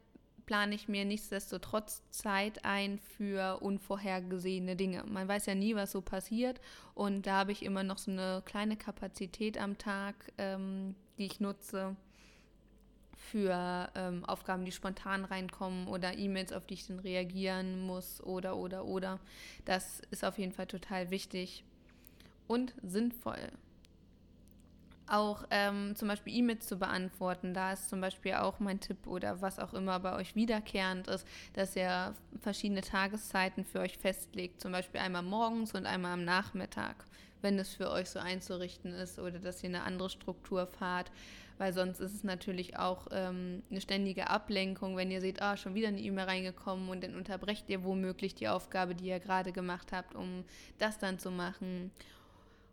plane 0.52 0.76
ich 0.76 0.90
mir 0.90 1.06
nichtsdestotrotz 1.06 2.04
Zeit 2.10 2.66
ein 2.66 3.00
für 3.00 3.62
unvorhergesehene 3.62 4.76
Dinge. 4.76 5.06
Man 5.08 5.26
weiß 5.26 5.46
ja 5.46 5.56
nie, 5.56 5.76
was 5.76 5.94
so 5.94 6.02
passiert 6.02 6.60
und 6.94 7.26
da 7.26 7.38
habe 7.38 7.54
ich 7.54 7.64
immer 7.64 7.84
noch 7.84 7.98
so 7.98 8.12
eine 8.12 8.42
kleine 8.44 8.76
Kapazität 8.76 9.58
am 9.58 9.78
Tag, 9.78 10.14
ähm, 10.38 10.96
die 11.18 11.28
ich 11.28 11.40
nutze 11.40 11.96
für 13.16 13.90
ähm, 13.96 14.26
Aufgaben, 14.26 14.66
die 14.66 14.74
spontan 14.74 15.24
reinkommen 15.24 15.88
oder 15.88 16.18
E-Mails, 16.18 16.52
auf 16.52 16.66
die 16.66 16.74
ich 16.74 16.86
dann 16.86 17.00
reagieren 17.00 17.80
muss 17.80 18.22
oder 18.22 18.58
oder 18.58 18.84
oder. 18.84 19.22
Das 19.64 20.02
ist 20.12 20.26
auf 20.26 20.38
jeden 20.38 20.52
Fall 20.52 20.68
total 20.68 21.12
wichtig 21.12 21.64
und 22.50 22.74
sinnvoll 22.84 23.54
auch 25.12 25.44
ähm, 25.52 25.96
zum 25.96 26.08
Beispiel 26.08 26.34
E-Mails 26.36 26.68
zu 26.68 26.78
beantworten. 26.78 27.54
Da 27.54 27.74
ist 27.74 27.90
zum 27.90 28.00
Beispiel 28.00 28.34
auch 28.36 28.60
mein 28.60 28.80
Tipp 28.80 29.06
oder 29.08 29.42
was 29.42 29.60
auch 29.60 29.74
immer 29.74 30.00
bei 30.00 30.16
euch 30.16 30.36
wiederkehrend 30.36 31.08
ist, 31.08 31.28
dass 31.54 31.76
ihr 31.76 32.16
verschiedene 32.40 32.82
Tageszeiten 32.82 33.66
für 33.66 33.80
euch 33.80 33.98
festlegt. 33.98 34.62
Zum 34.62 34.72
Beispiel 34.72 35.02
einmal 35.02 35.24
morgens 35.24 35.74
und 35.74 35.86
einmal 35.86 36.14
am 36.14 36.24
Nachmittag, 36.24 37.06
wenn 37.42 37.60
es 37.60 37.76
für 37.76 37.92
euch 37.92 38.10
so 38.10 38.20
einzurichten 38.20 38.94
ist 38.94 39.20
oder 39.20 39.40
dass 39.40 39.62
ihr 39.64 39.70
eine 39.70 39.84
andere 39.84 40.10
Struktur 40.10 40.66
fahrt. 40.66 41.12
Weil 41.58 41.74
sonst 41.74 42.00
ist 42.00 42.16
es 42.16 42.24
natürlich 42.24 42.80
auch 42.80 43.08
ähm, 43.12 43.62
eine 43.70 43.82
ständige 43.82 44.30
Ablenkung, 44.30 44.96
wenn 44.98 45.12
ihr 45.12 45.22
seht, 45.22 45.42
ah, 45.42 45.58
schon 45.58 45.76
wieder 45.76 45.90
eine 45.90 46.00
E-Mail 46.00 46.26
reingekommen 46.26 46.90
und 46.90 47.04
dann 47.04 47.16
unterbrecht 47.16 47.70
ihr 47.70 47.84
womöglich 47.84 48.34
die 48.34 48.48
Aufgabe, 48.48 48.96
die 48.96 49.08
ihr 49.08 49.20
gerade 49.20 49.52
gemacht 49.52 49.92
habt, 49.92 50.16
um 50.16 50.46
das 50.80 50.98
dann 50.98 51.20
zu 51.20 51.30
machen. 51.30 51.92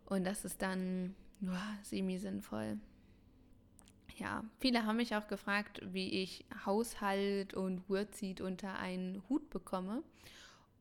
Und 0.05 0.25
das 0.25 0.43
ist 0.43 0.61
dann 0.63 1.13
ja, 1.41 1.77
semi-sinnvoll. 1.83 2.79
Ja, 4.17 4.43
viele 4.59 4.85
haben 4.85 4.97
mich 4.97 5.15
auch 5.15 5.27
gefragt, 5.27 5.81
wie 5.93 6.21
ich 6.21 6.45
Haushalt 6.65 7.53
und 7.53 7.87
Wordseed 7.89 8.41
unter 8.41 8.77
einen 8.77 9.23
Hut 9.29 9.49
bekomme. 9.49 10.03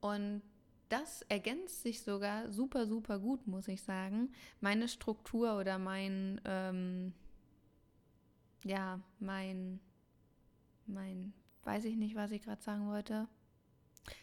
Und 0.01 0.43
das 0.89 1.23
ergänzt 1.23 1.83
sich 1.83 2.03
sogar 2.03 2.51
super, 2.51 2.87
super 2.87 3.19
gut, 3.19 3.47
muss 3.47 3.69
ich 3.69 3.83
sagen. 3.83 4.33
Meine 4.61 4.89
Struktur 4.89 5.59
oder 5.59 5.79
mein, 5.79 6.41
ähm, 6.45 7.13
ja, 8.65 9.01
mein, 9.21 9.79
mein, 10.87 11.33
weiß 11.65 11.85
ich 11.85 11.97
nicht, 11.97 12.17
was 12.17 12.31
ich 12.31 12.43
gerade 12.43 12.63
sagen 12.63 12.89
wollte. 12.89 13.29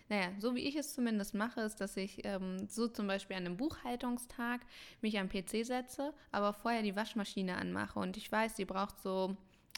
Naja, 0.09 0.29
so 0.39 0.55
wie 0.55 0.61
ich 0.67 0.75
es 0.75 0.93
zumindest 0.93 1.33
mache, 1.33 1.61
ist, 1.61 1.81
dass 1.81 1.97
ich 1.97 2.25
ähm, 2.25 2.67
so 2.67 2.87
zum 2.87 3.07
Beispiel 3.07 3.35
an 3.35 3.45
einem 3.45 3.57
Buchhaltungstag 3.57 4.61
mich 5.01 5.19
am 5.19 5.29
PC 5.29 5.65
setze, 5.65 6.13
aber 6.31 6.53
vorher 6.53 6.81
die 6.81 6.95
Waschmaschine 6.95 7.57
anmache. 7.57 7.99
Und 7.99 8.17
ich 8.17 8.31
weiß, 8.31 8.55
die 8.55 8.65
braucht 8.65 8.99
so 9.01 9.35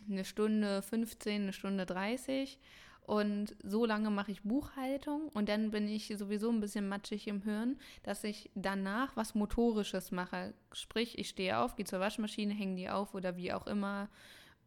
eine 0.09 0.25
Stunde 0.25 0.81
15, 0.81 1.43
eine 1.43 1.53
Stunde 1.53 1.85
30 1.85 2.59
und 3.07 3.55
so 3.63 3.85
lange 3.85 4.09
mache 4.09 4.33
ich 4.33 4.43
Buchhaltung. 4.43 5.29
Und 5.29 5.47
dann 5.47 5.71
bin 5.71 5.87
ich 5.87 6.13
sowieso 6.17 6.49
ein 6.51 6.59
bisschen 6.59 6.89
matschig 6.89 7.27
im 7.27 7.41
Hirn, 7.41 7.79
dass 8.03 8.25
ich 8.25 8.51
danach 8.53 9.15
was 9.15 9.33
Motorisches 9.33 10.11
mache. 10.11 10.53
Sprich, 10.73 11.17
ich 11.17 11.29
stehe 11.29 11.57
auf, 11.57 11.77
gehe 11.77 11.85
zur 11.85 12.01
Waschmaschine, 12.01 12.53
hänge 12.53 12.75
die 12.75 12.89
auf 12.89 13.15
oder 13.15 13.37
wie 13.37 13.53
auch 13.53 13.65
immer. 13.65 14.09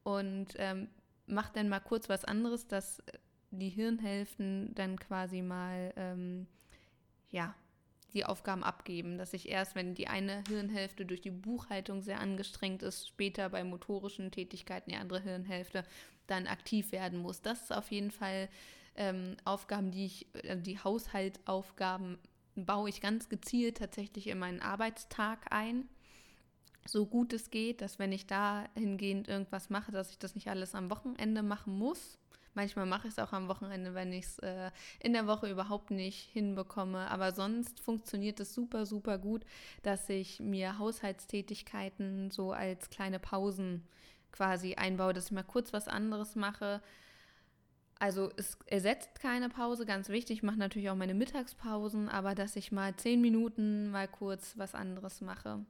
Und 0.04 0.54
ähm, 0.56 0.88
mache 1.26 1.52
dann 1.52 1.68
mal 1.68 1.80
kurz 1.80 2.08
was 2.08 2.24
anderes, 2.24 2.66
das 2.66 3.02
die 3.50 3.68
Hirnhälften 3.68 4.74
dann 4.74 4.98
quasi 4.98 5.42
mal, 5.42 5.92
ähm, 5.96 6.46
ja, 7.30 7.54
die 8.12 8.24
Aufgaben 8.24 8.64
abgeben, 8.64 9.18
dass 9.18 9.32
ich 9.32 9.48
erst, 9.48 9.74
wenn 9.74 9.94
die 9.94 10.08
eine 10.08 10.42
Hirnhälfte 10.48 11.06
durch 11.06 11.20
die 11.20 11.30
Buchhaltung 11.30 12.02
sehr 12.02 12.20
angestrengt 12.20 12.82
ist, 12.82 13.08
später 13.08 13.48
bei 13.48 13.62
motorischen 13.62 14.32
Tätigkeiten 14.32 14.90
die 14.90 14.96
andere 14.96 15.20
Hirnhälfte 15.20 15.84
dann 16.26 16.46
aktiv 16.46 16.92
werden 16.92 17.20
muss. 17.20 17.40
Das 17.40 17.62
ist 17.62 17.72
auf 17.72 17.90
jeden 17.90 18.10
Fall 18.10 18.48
ähm, 18.96 19.36
Aufgaben, 19.44 19.90
die 19.90 20.06
ich, 20.06 20.26
äh, 20.44 20.56
die 20.56 20.78
Haushaltsaufgaben 20.78 22.18
baue 22.56 22.88
ich 22.88 23.00
ganz 23.00 23.28
gezielt 23.28 23.78
tatsächlich 23.78 24.26
in 24.26 24.38
meinen 24.38 24.60
Arbeitstag 24.60 25.52
ein. 25.52 25.88
So 26.86 27.06
gut 27.06 27.32
es 27.32 27.50
geht, 27.50 27.80
dass 27.80 27.98
wenn 27.98 28.12
ich 28.12 28.26
da 28.26 28.64
hingehend 28.74 29.28
irgendwas 29.28 29.70
mache, 29.70 29.92
dass 29.92 30.10
ich 30.10 30.18
das 30.18 30.34
nicht 30.34 30.48
alles 30.48 30.74
am 30.74 30.90
Wochenende 30.90 31.42
machen 31.42 31.78
muss, 31.78 32.18
Manchmal 32.54 32.86
mache 32.86 33.06
ich 33.06 33.14
es 33.14 33.18
auch 33.18 33.32
am 33.32 33.48
Wochenende, 33.48 33.94
wenn 33.94 34.12
ich 34.12 34.24
es 34.24 34.38
äh, 34.40 34.70
in 34.98 35.12
der 35.12 35.26
Woche 35.26 35.48
überhaupt 35.48 35.90
nicht 35.90 36.30
hinbekomme. 36.32 37.08
Aber 37.10 37.32
sonst 37.32 37.80
funktioniert 37.80 38.40
es 38.40 38.54
super, 38.54 38.86
super 38.86 39.18
gut, 39.18 39.44
dass 39.82 40.08
ich 40.08 40.40
mir 40.40 40.78
Haushaltstätigkeiten 40.78 42.30
so 42.30 42.52
als 42.52 42.90
kleine 42.90 43.20
Pausen 43.20 43.86
quasi 44.32 44.74
einbaue, 44.74 45.12
dass 45.12 45.26
ich 45.26 45.32
mal 45.32 45.44
kurz 45.44 45.72
was 45.72 45.86
anderes 45.88 46.34
mache. 46.34 46.82
Also 48.00 48.30
es 48.36 48.58
ersetzt 48.66 49.20
keine 49.20 49.48
Pause, 49.48 49.84
ganz 49.84 50.08
wichtig. 50.08 50.38
Ich 50.38 50.42
mache 50.42 50.56
natürlich 50.56 50.90
auch 50.90 50.96
meine 50.96 51.14
Mittagspausen, 51.14 52.08
aber 52.08 52.34
dass 52.34 52.56
ich 52.56 52.72
mal 52.72 52.96
zehn 52.96 53.20
Minuten 53.20 53.90
mal 53.90 54.08
kurz 54.08 54.54
was 54.56 54.74
anderes 54.74 55.20
mache. 55.20 55.64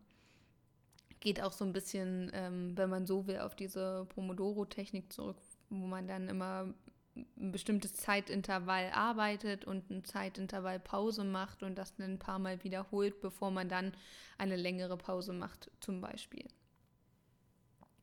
Geht 1.19 1.43
auch 1.43 1.53
so 1.53 1.65
ein 1.65 1.73
bisschen, 1.73 2.31
ähm, 2.33 2.73
wenn 2.77 2.89
man 2.89 3.05
so 3.07 3.27
will, 3.27 3.41
auf 3.41 3.55
diese 3.55 4.07
Pomodoro-Technik 4.15 5.13
zurück, 5.13 5.37
wo 5.71 5.87
man 5.87 6.07
dann 6.07 6.29
immer 6.29 6.75
ein 7.15 7.53
bestimmtes 7.53 7.95
Zeitintervall 7.95 8.91
arbeitet 8.93 9.65
und 9.65 9.91
ein 9.91 10.05
Zeitintervall 10.05 10.79
Pause 10.79 11.25
macht 11.25 11.62
und 11.62 11.77
das 11.77 11.99
ein 11.99 12.19
paar 12.19 12.39
Mal 12.39 12.62
wiederholt, 12.65 13.21
bevor 13.21 13.50
man 13.50 13.69
dann 13.69 13.93
eine 14.39 14.57
längere 14.57 14.97
Pause 14.97 15.33
macht, 15.33 15.71
zum 15.81 16.00
Beispiel. 16.00 16.47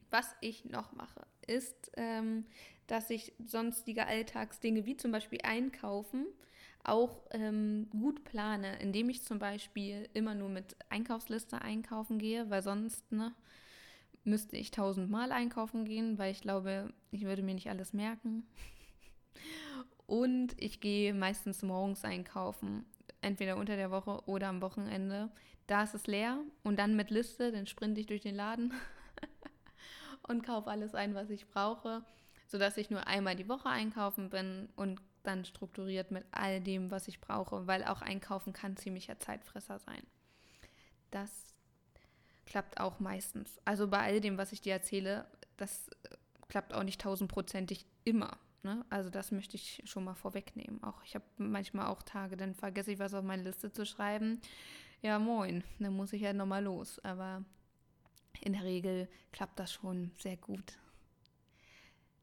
Was 0.09 0.35
ich 0.41 0.65
noch 0.65 0.93
mache, 0.93 1.25
ist, 1.45 1.91
ähm, 1.97 2.45
dass 2.87 3.09
ich 3.09 3.33
sonstige 3.45 4.05
Alltagsdinge 4.05 4.85
wie 4.85 4.97
zum 4.97 5.11
Beispiel 5.11 5.39
Einkaufen 5.43 6.27
auch 6.83 7.25
ähm, 7.31 7.87
gut 7.89 8.23
plane, 8.23 8.79
indem 8.79 9.09
ich 9.09 9.23
zum 9.23 9.39
Beispiel 9.39 10.07
immer 10.13 10.33
nur 10.33 10.49
mit 10.49 10.75
Einkaufsliste 10.89 11.61
einkaufen 11.61 12.17
gehe, 12.17 12.49
weil 12.49 12.61
sonst 12.63 13.11
ne, 13.11 13.35
müsste 14.27 14.57
ich 14.57 14.71
tausendmal 14.71 15.31
einkaufen 15.31 15.85
gehen, 15.85 16.17
weil 16.19 16.31
ich 16.31 16.41
glaube, 16.41 16.93
ich 17.11 17.23
würde 17.23 17.41
mir 17.41 17.55
nicht 17.55 17.69
alles 17.69 17.93
merken. 17.93 18.45
Und 20.05 20.53
ich 20.61 20.79
gehe 20.79 21.13
meistens 21.13 21.63
morgens 21.63 22.03
einkaufen, 22.03 22.85
entweder 23.21 23.57
unter 23.57 23.75
der 23.75 23.89
Woche 23.89 24.21
oder 24.25 24.47
am 24.49 24.61
Wochenende. 24.61 25.31
Da 25.65 25.83
ist 25.83 25.95
es 25.95 26.07
leer 26.07 26.39
und 26.63 26.77
dann 26.77 26.95
mit 26.95 27.09
Liste, 27.09 27.51
dann 27.51 27.67
sprinte 27.67 27.99
ich 27.99 28.07
durch 28.07 28.21
den 28.21 28.35
Laden 28.35 28.73
und 30.27 30.45
kaufe 30.45 30.69
alles 30.69 30.93
ein, 30.93 31.15
was 31.15 31.29
ich 31.29 31.47
brauche, 31.47 32.03
sodass 32.47 32.77
ich 32.77 32.89
nur 32.89 33.05
einmal 33.07 33.35
die 33.35 33.49
Woche 33.49 33.69
einkaufen 33.69 34.29
bin 34.29 34.69
und 34.75 35.01
dann 35.23 35.43
strukturiert 35.43 36.11
mit 36.11 36.25
all 36.31 36.61
dem, 36.61 36.89
was 36.89 37.09
ich 37.09 37.19
brauche, 37.19 37.67
weil 37.67 37.83
auch 37.83 38.01
einkaufen 38.01 38.53
kann 38.53 38.77
ziemlicher 38.77 39.19
Zeitfresser 39.19 39.79
sein. 39.79 40.01
Das 41.11 41.56
klappt 42.47 42.79
auch 42.79 42.99
meistens. 42.99 43.59
Also 43.65 43.87
bei 43.87 43.99
all 43.99 44.19
dem, 44.19 44.37
was 44.37 44.51
ich 44.51 44.61
dir 44.61 44.73
erzähle, 44.73 45.27
das 45.57 45.89
äh, 45.89 46.15
klappt 46.47 46.73
auch 46.73 46.83
nicht 46.83 47.01
tausendprozentig 47.01 47.85
immer. 48.03 48.39
Ne? 48.63 48.83
Also 48.89 49.09
das 49.09 49.31
möchte 49.31 49.55
ich 49.55 49.83
schon 49.85 50.03
mal 50.03 50.15
vorwegnehmen. 50.15 50.81
Auch 50.83 51.03
ich 51.03 51.13
habe 51.13 51.25
manchmal 51.37 51.87
auch 51.87 52.01
Tage, 52.01 52.37
dann 52.37 52.55
vergesse 52.55 52.91
ich 52.91 52.99
was 52.99 53.13
auf 53.13 53.23
meine 53.23 53.43
Liste 53.43 53.71
zu 53.71 53.85
schreiben. 53.85 54.41
Ja, 55.01 55.19
moin, 55.19 55.63
dann 55.77 55.95
muss 55.95 56.13
ich 56.13 56.21
ja 56.23 56.33
nochmal 56.33 56.63
los. 56.63 56.99
Aber 56.99 57.43
in 58.41 58.53
der 58.53 58.63
Regel 58.63 59.07
klappt 59.31 59.59
das 59.59 59.71
schon 59.71 60.11
sehr 60.17 60.37
gut. 60.37 60.79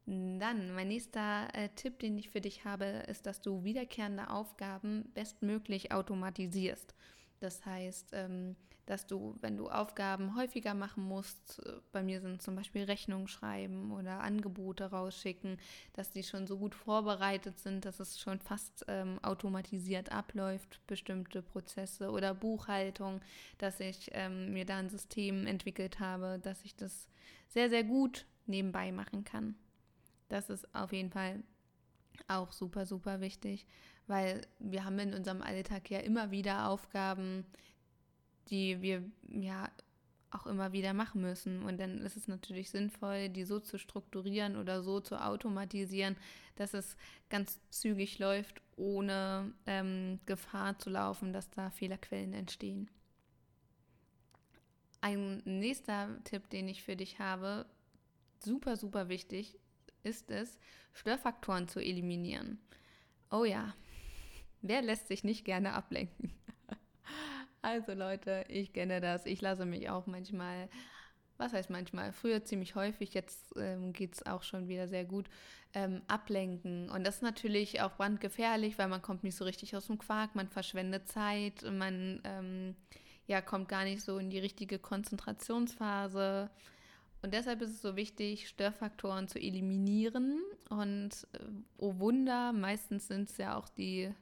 Dann, 0.06 0.74
mein 0.74 0.88
nächster 0.88 1.48
äh, 1.54 1.70
Tipp, 1.70 1.98
den 2.00 2.18
ich 2.18 2.28
für 2.28 2.42
dich 2.42 2.66
habe, 2.66 2.84
ist, 2.84 3.24
dass 3.24 3.40
du 3.40 3.64
wiederkehrende 3.64 4.28
Aufgaben 4.28 5.10
bestmöglich 5.14 5.92
automatisierst. 5.92 6.94
Das 7.40 7.64
heißt, 7.64 8.10
ähm, 8.12 8.54
dass 8.86 9.06
du, 9.06 9.36
wenn 9.40 9.56
du 9.56 9.68
Aufgaben 9.68 10.36
häufiger 10.36 10.74
machen 10.74 11.04
musst, 11.04 11.60
äh, 11.64 11.72
bei 11.92 12.02
mir 12.02 12.20
sind 12.20 12.42
zum 12.42 12.56
Beispiel 12.56 12.84
Rechnungen 12.84 13.28
schreiben 13.28 13.92
oder 13.92 14.20
Angebote 14.20 14.84
rausschicken, 14.90 15.58
dass 15.94 16.10
die 16.10 16.22
schon 16.22 16.46
so 16.46 16.58
gut 16.58 16.74
vorbereitet 16.74 17.58
sind, 17.58 17.84
dass 17.84 18.00
es 18.00 18.20
schon 18.20 18.40
fast 18.40 18.84
ähm, 18.88 19.18
automatisiert 19.22 20.12
abläuft, 20.12 20.80
bestimmte 20.86 21.42
Prozesse 21.42 22.10
oder 22.10 22.34
Buchhaltung, 22.34 23.20
dass 23.58 23.80
ich 23.80 24.10
ähm, 24.12 24.52
mir 24.52 24.66
da 24.66 24.78
ein 24.78 24.90
System 24.90 25.46
entwickelt 25.46 26.00
habe, 26.00 26.38
dass 26.42 26.64
ich 26.64 26.76
das 26.76 27.08
sehr, 27.48 27.70
sehr 27.70 27.84
gut 27.84 28.26
nebenbei 28.46 28.92
machen 28.92 29.24
kann. 29.24 29.54
Das 30.28 30.50
ist 30.50 30.74
auf 30.74 30.92
jeden 30.92 31.10
Fall 31.10 31.42
auch 32.28 32.52
super, 32.52 32.86
super 32.86 33.20
wichtig, 33.20 33.66
weil 34.06 34.42
wir 34.58 34.84
haben 34.84 34.98
in 34.98 35.14
unserem 35.14 35.42
Alltag 35.42 35.90
ja 35.90 35.98
immer 36.00 36.30
wieder 36.30 36.68
Aufgaben, 36.68 37.44
die 38.50 38.80
wir 38.82 39.02
ja 39.28 39.70
auch 40.34 40.46
immer 40.46 40.72
wieder 40.72 40.92
machen 40.92 41.20
müssen. 41.20 41.62
Und 41.62 41.78
dann 41.78 41.98
ist 41.98 42.16
es 42.16 42.28
natürlich 42.28 42.70
sinnvoll, 42.70 43.28
die 43.28 43.44
so 43.44 43.60
zu 43.60 43.78
strukturieren 43.78 44.56
oder 44.56 44.82
so 44.82 45.00
zu 45.00 45.22
automatisieren, 45.22 46.16
dass 46.56 46.74
es 46.74 46.96
ganz 47.30 47.60
zügig 47.70 48.18
läuft, 48.18 48.60
ohne 48.76 49.52
ähm, 49.66 50.18
Gefahr 50.26 50.78
zu 50.78 50.90
laufen, 50.90 51.32
dass 51.32 51.50
da 51.50 51.70
Fehlerquellen 51.70 52.32
entstehen. 52.32 52.90
Ein 55.00 55.42
nächster 55.44 56.08
Tipp, 56.24 56.48
den 56.50 56.68
ich 56.68 56.82
für 56.82 56.96
dich 56.96 57.18
habe, 57.18 57.66
super, 58.42 58.76
super 58.76 59.08
wichtig, 59.08 59.58
ist 60.02 60.30
es, 60.30 60.58
Störfaktoren 60.94 61.68
zu 61.68 61.80
eliminieren. 61.80 62.58
Oh 63.30 63.44
ja, 63.44 63.74
wer 64.62 64.82
lässt 64.82 65.08
sich 65.08 65.24
nicht 65.24 65.44
gerne 65.44 65.74
ablenken? 65.74 66.32
Also 67.64 67.94
Leute, 67.94 68.44
ich 68.48 68.74
kenne 68.74 69.00
das. 69.00 69.24
Ich 69.24 69.40
lasse 69.40 69.64
mich 69.64 69.88
auch 69.88 70.06
manchmal, 70.06 70.68
was 71.38 71.54
heißt 71.54 71.70
manchmal, 71.70 72.12
früher 72.12 72.44
ziemlich 72.44 72.74
häufig, 72.74 73.14
jetzt 73.14 73.54
ähm, 73.56 73.94
geht 73.94 74.16
es 74.16 74.26
auch 74.26 74.42
schon 74.42 74.68
wieder 74.68 74.86
sehr 74.86 75.06
gut, 75.06 75.30
ähm, 75.72 76.02
ablenken. 76.06 76.90
Und 76.90 77.04
das 77.04 77.16
ist 77.16 77.22
natürlich 77.22 77.80
auch 77.80 77.92
brandgefährlich, 77.92 78.76
weil 78.76 78.88
man 78.88 79.00
kommt 79.00 79.24
nicht 79.24 79.34
so 79.34 79.46
richtig 79.46 79.74
aus 79.74 79.86
dem 79.86 79.96
Quark, 79.96 80.34
man 80.34 80.50
verschwendet 80.50 81.08
Zeit, 81.08 81.62
man 81.62 82.20
ähm, 82.24 82.76
ja, 83.26 83.40
kommt 83.40 83.70
gar 83.70 83.84
nicht 83.84 84.02
so 84.02 84.18
in 84.18 84.28
die 84.28 84.40
richtige 84.40 84.78
Konzentrationsphase. 84.78 86.50
Und 87.22 87.32
deshalb 87.32 87.62
ist 87.62 87.70
es 87.70 87.80
so 87.80 87.96
wichtig, 87.96 88.46
Störfaktoren 88.46 89.26
zu 89.26 89.38
eliminieren. 89.38 90.38
Und 90.68 91.26
äh, 91.32 91.38
oh 91.78 91.98
Wunder, 91.98 92.52
meistens 92.52 93.08
sind 93.08 93.30
es 93.30 93.38
ja 93.38 93.56
auch 93.56 93.70
die 93.70 94.12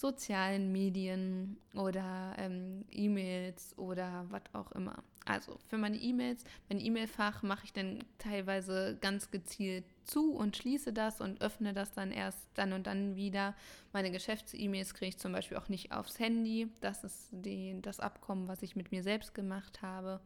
sozialen 0.00 0.72
Medien 0.72 1.58
oder 1.74 2.34
ähm, 2.38 2.84
E-Mails 2.90 3.76
oder 3.76 4.24
was 4.30 4.42
auch 4.54 4.72
immer. 4.72 5.02
Also 5.26 5.58
für 5.68 5.76
meine 5.76 5.98
E-Mails, 5.98 6.42
mein 6.68 6.80
E-Mail-Fach 6.80 7.42
mache 7.42 7.66
ich 7.66 7.72
dann 7.72 8.02
teilweise 8.18 8.96
ganz 9.00 9.30
gezielt 9.30 9.84
zu 10.04 10.32
und 10.32 10.56
schließe 10.56 10.92
das 10.92 11.20
und 11.20 11.42
öffne 11.42 11.74
das 11.74 11.92
dann 11.92 12.10
erst 12.10 12.48
dann 12.54 12.72
und 12.72 12.86
dann 12.86 13.14
wieder. 13.14 13.54
Meine 13.92 14.10
Geschäfts-E-Mails 14.10 14.94
kriege 14.94 15.10
ich 15.10 15.18
zum 15.18 15.32
Beispiel 15.32 15.58
auch 15.58 15.68
nicht 15.68 15.92
aufs 15.92 16.18
Handy. 16.18 16.68
Das 16.80 17.04
ist 17.04 17.28
die, 17.30 17.76
das 17.82 18.00
Abkommen, 18.00 18.48
was 18.48 18.62
ich 18.62 18.76
mit 18.76 18.92
mir 18.92 19.02
selbst 19.02 19.34
gemacht 19.34 19.82
habe. 19.82 20.20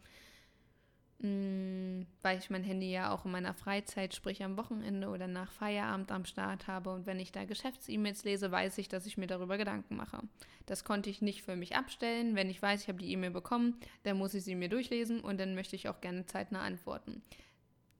Mm, 1.20 2.02
weil 2.22 2.38
ich 2.38 2.50
mein 2.50 2.64
Handy 2.64 2.90
ja 2.90 3.12
auch 3.12 3.24
in 3.24 3.30
meiner 3.30 3.54
Freizeit, 3.54 4.14
sprich 4.14 4.42
am 4.42 4.56
Wochenende 4.56 5.08
oder 5.08 5.26
nach 5.26 5.50
Feierabend 5.52 6.10
am 6.12 6.24
Start 6.24 6.66
habe. 6.66 6.92
Und 6.92 7.06
wenn 7.06 7.20
ich 7.20 7.32
da 7.32 7.44
Geschäfts-E-Mails 7.44 8.24
lese, 8.24 8.50
weiß 8.50 8.78
ich, 8.78 8.88
dass 8.88 9.06
ich 9.06 9.16
mir 9.16 9.26
darüber 9.26 9.56
Gedanken 9.56 9.96
mache. 9.96 10.20
Das 10.66 10.84
konnte 10.84 11.10
ich 11.10 11.22
nicht 11.22 11.42
für 11.42 11.56
mich 11.56 11.76
abstellen. 11.76 12.34
Wenn 12.34 12.50
ich 12.50 12.60
weiß, 12.60 12.82
ich 12.82 12.88
habe 12.88 12.98
die 12.98 13.12
E-Mail 13.12 13.30
bekommen, 13.30 13.78
dann 14.02 14.18
muss 14.18 14.34
ich 14.34 14.44
sie 14.44 14.54
mir 14.54 14.68
durchlesen 14.68 15.20
und 15.20 15.38
dann 15.38 15.54
möchte 15.54 15.76
ich 15.76 15.88
auch 15.88 16.00
gerne 16.00 16.26
zeitnah 16.26 16.62
antworten. 16.62 17.22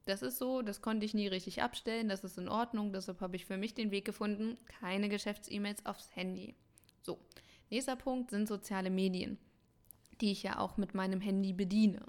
Das 0.06 0.23
ist 0.23 0.38
so, 0.38 0.61
das 0.61 0.83
konnte 0.83 1.06
ich 1.06 1.14
nie 1.14 1.28
richtig 1.28 1.62
abstellen, 1.62 2.09
das 2.09 2.25
ist 2.25 2.37
in 2.37 2.48
Ordnung, 2.48 2.92
deshalb 2.92 3.20
habe 3.20 3.37
ich 3.37 3.46
für 3.46 3.57
mich 3.57 3.72
den 3.72 3.90
Weg 3.90 4.05
gefunden, 4.05 4.59
keine 4.66 5.09
Geschäfts-E-Mails 5.09 5.87
aufs 5.87 6.14
Handy. 6.14 6.55
So, 7.00 7.18
nächster 7.70 7.96
Punkt 7.96 8.31
sind 8.31 8.46
soziale 8.46 8.90
Medien, 8.90 9.38
die 10.20 10.31
ich 10.33 10.42
ja 10.42 10.59
auch 10.59 10.77
mit 10.77 10.94
meinem 10.94 11.22
Handy 11.22 11.55
bediene. 11.55 12.05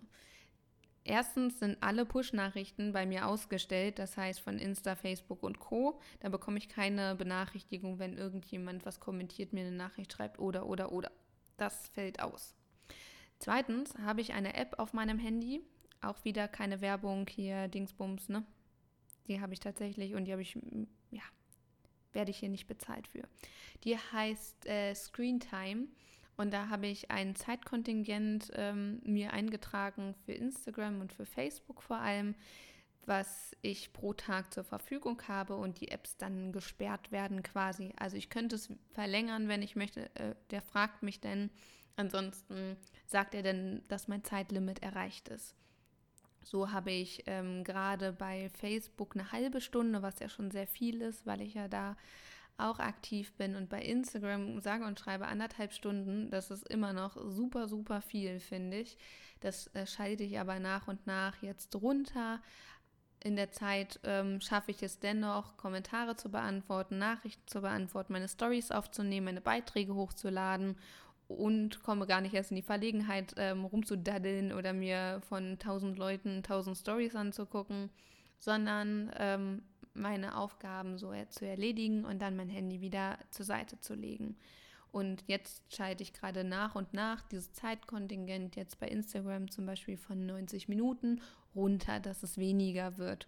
Erstens 1.08 1.60
sind 1.60 1.78
alle 1.82 2.04
Push-Nachrichten 2.04 2.92
bei 2.92 3.06
mir 3.06 3.28
ausgestellt, 3.28 4.00
das 4.00 4.18
heißt 4.18 4.42
von 4.42 4.58
Insta, 4.58 4.96
Facebook 4.96 5.44
und 5.44 5.60
Co. 5.60 6.00
Da 6.20 6.30
bekomme 6.30 6.58
ich 6.58 6.68
keine 6.68 7.14
Benachrichtigung, 7.14 8.00
wenn 8.00 8.18
irgendjemand 8.18 8.88
was 8.88 9.00
kommentiert, 9.00 9.54
mir 9.54 9.62
eine 9.62 9.76
Nachricht 9.76 10.12
schreibt 10.12 10.40
oder, 10.40 10.66
oder, 10.66 10.92
oder. 10.92 11.12
Das 11.58 11.90
fällt 11.90 12.20
aus. 12.22 12.56
Zweitens 13.38 13.96
habe 14.00 14.22
ich 14.22 14.34
eine 14.34 14.56
App 14.56 14.80
auf 14.80 14.94
meinem 14.94 15.20
Handy. 15.20 15.62
Auch 16.02 16.26
wieder 16.26 16.48
keine 16.48 16.82
Werbung 16.82 17.28
hier, 17.30 17.68
Dingsbums, 17.68 18.28
ne? 18.28 18.44
Die 19.28 19.42
habe 19.42 19.54
ich 19.54 19.60
tatsächlich 19.60 20.16
und 20.16 20.26
die 20.26 20.32
habe 20.32 20.42
ich, 20.42 20.58
ja, 21.12 21.24
werde 22.14 22.32
ich 22.32 22.38
hier 22.38 22.50
nicht 22.50 22.66
bezahlt 22.66 23.08
für. 23.08 23.28
Die 23.84 23.96
heißt 23.96 24.66
äh, 24.66 24.96
Screen 24.96 25.40
Time 25.40 25.88
und 26.38 26.54
da 26.54 26.70
habe 26.70 26.88
ich 26.88 27.12
ein 27.12 27.36
Zeitkontingent 27.36 28.52
ähm, 28.56 29.02
mir 29.04 29.32
eingetragen 29.34 30.16
für 30.26 30.34
Instagram 30.34 31.02
und 31.02 31.14
für 31.14 31.26
Facebook 31.26 31.82
vor 31.82 31.98
allem, 31.98 32.36
was 33.06 33.56
ich 33.62 33.94
pro 33.94 34.14
Tag 34.14 34.54
zur 34.54 34.64
Verfügung 34.64 35.22
habe 35.28 35.56
und 35.56 35.80
die 35.80 35.90
Apps 35.90 36.18
dann 36.18 36.52
gesperrt 36.52 37.12
werden 37.12 37.44
quasi. 37.44 37.94
Also 37.98 38.18
ich 38.18 38.30
könnte 38.30 38.56
es 38.56 38.70
verlängern, 38.90 39.48
wenn 39.48 39.62
ich 39.62 39.76
möchte. 39.76 40.14
Äh, 40.16 40.36
der 40.52 40.62
fragt 40.62 41.04
mich 41.04 41.22
denn. 41.22 41.50
Ansonsten 41.96 42.76
sagt 43.06 43.36
er 43.36 43.44
dann, 43.44 43.84
dass 43.88 44.08
mein 44.08 44.24
Zeitlimit 44.24 44.84
erreicht 44.84 45.30
ist. 45.30 45.56
So 46.44 46.72
habe 46.72 46.92
ich 46.92 47.24
ähm, 47.26 47.64
gerade 47.64 48.12
bei 48.12 48.50
Facebook 48.50 49.16
eine 49.16 49.32
halbe 49.32 49.62
Stunde, 49.62 50.02
was 50.02 50.20
ja 50.20 50.30
schon 50.30 50.52
sehr 50.52 50.68
viel 50.68 51.02
ist, 51.02 51.26
weil 51.26 51.42
ich 51.42 51.54
ja 51.54 51.68
da 51.68 51.96
auch 52.58 52.80
aktiv 52.80 53.34
bin 53.34 53.56
und 53.56 53.70
bei 53.70 53.82
Instagram 53.82 54.62
sage 54.62 54.86
und 54.86 55.00
schreibe 55.00 55.28
anderthalb 55.28 55.74
Stunden, 55.74 56.30
das 56.30 56.52
ist 56.52 56.68
immer 56.70 56.94
noch 56.94 57.18
super, 57.30 57.68
super 57.68 58.02
viel, 58.02 58.40
finde 58.40 58.80
ich. 58.80 58.98
Das 59.42 59.68
äh, 59.76 59.86
schalte 59.86 60.24
ich 60.24 60.40
aber 60.40 60.60
nach 60.60 60.88
und 60.88 61.06
nach 61.06 61.42
jetzt 61.42 61.76
runter. 61.76 62.42
In 63.24 63.36
der 63.36 63.52
Zeit 63.52 64.00
ähm, 64.04 64.40
schaffe 64.40 64.72
ich 64.72 64.84
es 64.84 65.00
dennoch, 65.00 65.58
Kommentare 65.58 66.16
zu 66.16 66.30
beantworten, 66.30 66.98
Nachrichten 66.98 67.48
zu 67.48 67.62
beantworten, 67.62 68.14
meine 68.14 68.28
Stories 68.28 68.72
aufzunehmen, 68.72 69.26
meine 69.26 69.42
Beiträge 69.42 69.96
hochzuladen 69.96 70.78
und 71.28 71.82
komme 71.82 72.06
gar 72.06 72.22
nicht 72.22 72.36
erst 72.36 72.52
in 72.52 72.58
die 72.58 72.62
Verlegenheit, 72.62 73.34
ähm, 73.38 73.66
rumzudaddeln 73.66 74.54
oder 74.54 74.74
mir 74.74 75.22
von 75.28 75.58
tausend 75.60 75.98
Leuten 75.98 76.44
tausend 76.44 76.78
Stories 76.78 77.16
anzugucken, 77.16 77.90
sondern 78.38 79.12
ähm, 79.18 79.64
meine 79.96 80.38
Aufgaben 80.38 80.98
so 80.98 81.14
zu 81.30 81.46
erledigen 81.46 82.06
und 82.06 82.20
dann 82.20 82.36
mein 82.36 82.50
Handy 82.50 82.82
wieder 82.82 83.18
zur 83.32 83.46
Seite 83.46 83.80
zu 83.80 83.94
legen. 83.96 84.36
Und 84.92 85.24
jetzt 85.28 85.62
schalte 85.76 86.04
ich 86.04 86.14
gerade 86.14 86.46
nach 86.46 86.76
und 86.76 86.94
nach 86.94 87.22
dieses 87.24 87.52
Zeitkontingent 87.52 88.56
jetzt 88.56 88.80
bei 88.80 88.88
Instagram 88.88 89.52
zum 89.52 89.66
Beispiel 89.66 89.98
von 89.98 90.26
90 90.26 90.70
Minuten 90.70 91.22
runter, 91.54 92.00
dass 92.00 92.24
es 92.24 92.38
weniger 92.38 92.98
wird. 92.98 93.28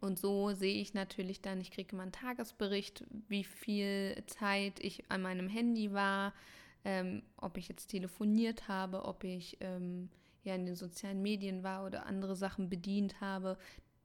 Und 0.00 0.18
so 0.18 0.52
sehe 0.52 0.80
ich 0.80 0.94
natürlich 0.94 1.40
dann, 1.40 1.60
ich 1.60 1.70
kriege 1.70 1.96
mal 1.96 2.02
einen 2.02 2.12
Tagesbericht, 2.12 3.04
wie 3.28 3.44
viel 3.44 4.22
Zeit 4.26 4.78
ich 4.80 5.10
an 5.10 5.22
meinem 5.22 5.48
Handy 5.48 5.92
war, 5.92 6.34
ähm, 6.84 7.22
ob 7.36 7.56
ich 7.56 7.68
jetzt 7.68 7.86
telefoniert 7.86 8.68
habe, 8.68 9.04
ob 9.06 9.24
ich 9.24 9.56
ähm, 9.60 10.10
ja 10.44 10.54
in 10.54 10.66
den 10.66 10.76
sozialen 10.76 11.22
Medien 11.22 11.62
war 11.62 11.84
oder 11.86 12.06
andere 12.06 12.36
Sachen 12.36 12.68
bedient 12.68 13.20
habe. 13.20 13.56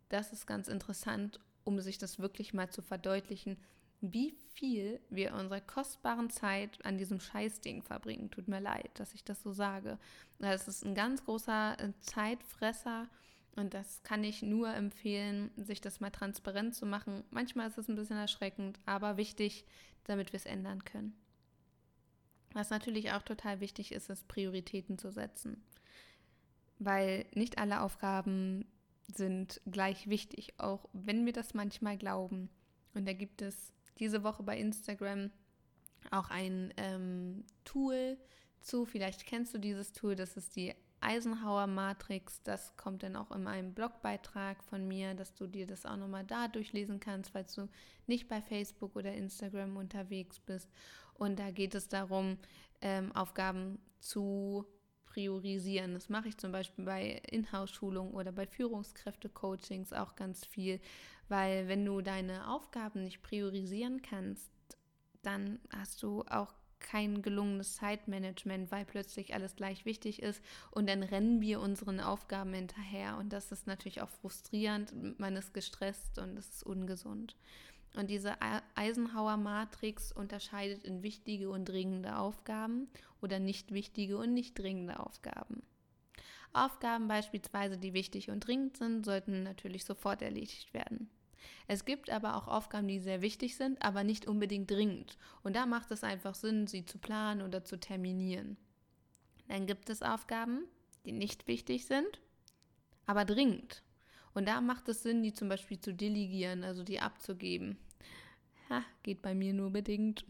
Das 0.09 0.31
ist 0.33 0.47
ganz 0.47 0.67
interessant 0.67 1.39
um 1.63 1.79
sich 1.79 1.97
das 1.97 2.19
wirklich 2.19 2.53
mal 2.53 2.69
zu 2.69 2.81
verdeutlichen, 2.81 3.57
wie 4.01 4.31
viel 4.53 4.99
wir 5.09 5.33
unsere 5.33 5.61
kostbaren 5.61 6.29
Zeit 6.29 6.83
an 6.85 6.97
diesem 6.97 7.21
Scheißding 7.21 7.83
verbringen. 7.83 8.29
Tut 8.29 8.49
mir 8.49 8.59
leid, 8.59 8.91
dass 8.95 9.13
ich 9.13 9.23
das 9.23 9.41
so 9.41 9.53
sage. 9.53 9.97
Das 10.39 10.67
ist 10.67 10.83
ein 10.83 10.93
ganz 10.93 11.23
großer 11.23 11.79
äh, 11.79 11.93
Zeitfresser 12.01 13.07
und 13.55 13.73
das 13.73 14.03
kann 14.03 14.23
ich 14.23 14.41
nur 14.41 14.73
empfehlen, 14.73 15.51
sich 15.55 15.79
das 15.79 16.01
mal 16.01 16.09
transparent 16.09 16.75
zu 16.75 16.85
machen. 16.85 17.23
Manchmal 17.29 17.69
ist 17.69 17.77
es 17.77 17.87
ein 17.87 17.95
bisschen 17.95 18.17
erschreckend, 18.17 18.79
aber 18.85 19.15
wichtig, 19.15 19.65
damit 20.03 20.33
wir 20.33 20.37
es 20.37 20.45
ändern 20.45 20.83
können. 20.83 21.15
Was 22.53 22.71
natürlich 22.71 23.11
auch 23.11 23.21
total 23.21 23.61
wichtig 23.61 23.91
ist, 23.91 24.09
ist 24.09 24.27
Prioritäten 24.27 24.97
zu 24.97 25.11
setzen. 25.11 25.63
Weil 26.79 27.25
nicht 27.33 27.57
alle 27.57 27.81
Aufgaben 27.81 28.65
sind 29.07 29.61
gleich 29.69 30.07
wichtig, 30.07 30.53
auch 30.57 30.89
wenn 30.93 31.25
wir 31.25 31.33
das 31.33 31.53
manchmal 31.53 31.97
glauben. 31.97 32.49
Und 32.93 33.07
da 33.07 33.13
gibt 33.13 33.41
es 33.41 33.73
diese 33.99 34.23
Woche 34.23 34.43
bei 34.43 34.57
Instagram 34.57 35.31
auch 36.11 36.29
ein 36.29 36.73
ähm, 36.77 37.45
Tool 37.63 38.17
zu. 38.59 38.85
Vielleicht 38.85 39.25
kennst 39.25 39.53
du 39.53 39.57
dieses 39.57 39.93
Tool, 39.93 40.15
das 40.15 40.37
ist 40.37 40.55
die 40.55 40.73
Eisenhower 41.03 41.67
Matrix. 41.67 42.41
Das 42.43 42.75
kommt 42.77 43.03
dann 43.03 43.15
auch 43.15 43.31
in 43.31 43.47
einem 43.47 43.73
Blogbeitrag 43.73 44.63
von 44.63 44.87
mir, 44.87 45.13
dass 45.13 45.33
du 45.35 45.47
dir 45.47 45.67
das 45.67 45.85
auch 45.85 45.97
nochmal 45.97 46.23
da 46.23 46.47
durchlesen 46.47 46.99
kannst, 46.99 47.31
falls 47.31 47.53
du 47.53 47.67
nicht 48.07 48.27
bei 48.27 48.41
Facebook 48.41 48.95
oder 48.95 49.13
Instagram 49.13 49.77
unterwegs 49.77 50.39
bist. 50.39 50.69
Und 51.13 51.39
da 51.39 51.51
geht 51.51 51.75
es 51.75 51.89
darum, 51.89 52.37
ähm, 52.81 53.11
Aufgaben 53.13 53.79
zu 53.99 54.65
priorisieren. 55.13 55.93
Das 55.93 56.09
mache 56.09 56.29
ich 56.29 56.37
zum 56.37 56.51
Beispiel 56.51 56.85
bei 56.85 57.21
Inhouse-Schulungen 57.29 58.13
oder 58.13 58.31
bei 58.31 58.47
Führungskräfte-Coachings 58.47 59.93
auch 59.93 60.15
ganz 60.15 60.45
viel, 60.45 60.79
weil 61.29 61.67
wenn 61.67 61.85
du 61.85 62.01
deine 62.01 62.49
Aufgaben 62.49 63.03
nicht 63.03 63.21
priorisieren 63.21 64.01
kannst, 64.01 64.51
dann 65.21 65.59
hast 65.69 66.03
du 66.03 66.23
auch 66.29 66.53
kein 66.79 67.21
gelungenes 67.21 67.75
Zeitmanagement, 67.75 68.69
weil 68.71 68.85
plötzlich 68.85 69.33
alles 69.33 69.55
gleich 69.55 69.85
wichtig 69.85 70.21
ist 70.21 70.43
und 70.71 70.89
dann 70.89 71.01
rennen 71.01 71.39
wir 71.39 71.61
unseren 71.61 72.01
Aufgaben 72.01 72.53
hinterher 72.53 73.17
und 73.17 73.31
das 73.31 73.51
ist 73.51 73.67
natürlich 73.67 74.01
auch 74.01 74.09
frustrierend, 74.09 75.17
man 75.17 75.37
ist 75.37 75.53
gestresst 75.53 76.19
und 76.19 76.37
es 76.37 76.49
ist 76.49 76.63
ungesund. 76.63 77.37
Und 77.95 78.09
diese 78.09 78.35
Eisenhower-Matrix 78.75 80.11
unterscheidet 80.11 80.83
in 80.83 81.03
wichtige 81.03 81.49
und 81.49 81.65
dringende 81.65 82.17
Aufgaben 82.17 82.87
oder 83.23 83.39
nicht 83.39 83.73
wichtige 83.73 84.17
und 84.17 84.33
nicht 84.33 84.57
dringende 84.57 84.99
Aufgaben. 84.99 85.63
Aufgaben 86.53 87.07
beispielsweise, 87.07 87.77
die 87.77 87.93
wichtig 87.93 88.29
und 88.29 88.41
dringend 88.41 88.77
sind, 88.77 89.05
sollten 89.05 89.43
natürlich 89.43 89.85
sofort 89.85 90.21
erledigt 90.21 90.73
werden. 90.73 91.09
Es 91.67 91.85
gibt 91.85 92.09
aber 92.09 92.35
auch 92.35 92.47
Aufgaben, 92.47 92.87
die 92.87 92.99
sehr 92.99 93.21
wichtig 93.21 93.55
sind, 93.55 93.81
aber 93.83 94.03
nicht 94.03 94.27
unbedingt 94.27 94.69
dringend. 94.69 95.17
Und 95.43 95.55
da 95.55 95.65
macht 95.65 95.91
es 95.91 96.03
einfach 96.03 96.35
Sinn, 96.35 96.67
sie 96.67 96.85
zu 96.85 96.99
planen 96.99 97.41
oder 97.41 97.63
zu 97.63 97.79
terminieren. 97.79 98.57
Dann 99.47 99.65
gibt 99.65 99.89
es 99.89 100.01
Aufgaben, 100.01 100.65
die 101.05 101.11
nicht 101.11 101.47
wichtig 101.47 101.85
sind, 101.85 102.21
aber 103.05 103.25
dringend. 103.25 103.83
Und 104.33 104.47
da 104.47 104.61
macht 104.61 104.87
es 104.89 105.03
Sinn, 105.03 105.23
die 105.23 105.33
zum 105.33 105.49
Beispiel 105.49 105.79
zu 105.79 105.93
delegieren, 105.93 106.63
also 106.63 106.83
die 106.83 106.99
abzugeben. 106.99 107.77
Ha, 108.69 108.83
geht 109.03 109.21
bei 109.21 109.35
mir 109.35 109.53
nur 109.53 109.71
bedingt. 109.71 110.25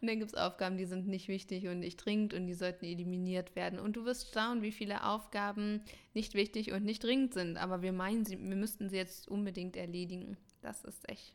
Und 0.00 0.08
dann 0.08 0.18
gibt 0.18 0.32
es 0.32 0.38
Aufgaben, 0.38 0.76
die 0.76 0.84
sind 0.84 1.08
nicht 1.08 1.28
wichtig 1.28 1.66
und 1.68 1.80
nicht 1.80 1.96
dringend 1.96 2.34
und 2.34 2.46
die 2.46 2.54
sollten 2.54 2.84
eliminiert 2.84 3.56
werden. 3.56 3.78
Und 3.78 3.96
du 3.96 4.04
wirst 4.04 4.32
schauen, 4.32 4.62
wie 4.62 4.72
viele 4.72 5.04
Aufgaben 5.04 5.82
nicht 6.14 6.34
wichtig 6.34 6.72
und 6.72 6.84
nicht 6.84 7.02
dringend 7.02 7.34
sind. 7.34 7.56
Aber 7.56 7.82
wir 7.82 7.92
meinen, 7.92 8.24
sie, 8.24 8.38
wir 8.38 8.56
müssten 8.56 8.88
sie 8.88 8.96
jetzt 8.96 9.28
unbedingt 9.28 9.76
erledigen. 9.76 10.36
Das 10.62 10.84
ist 10.84 11.08
echt 11.08 11.34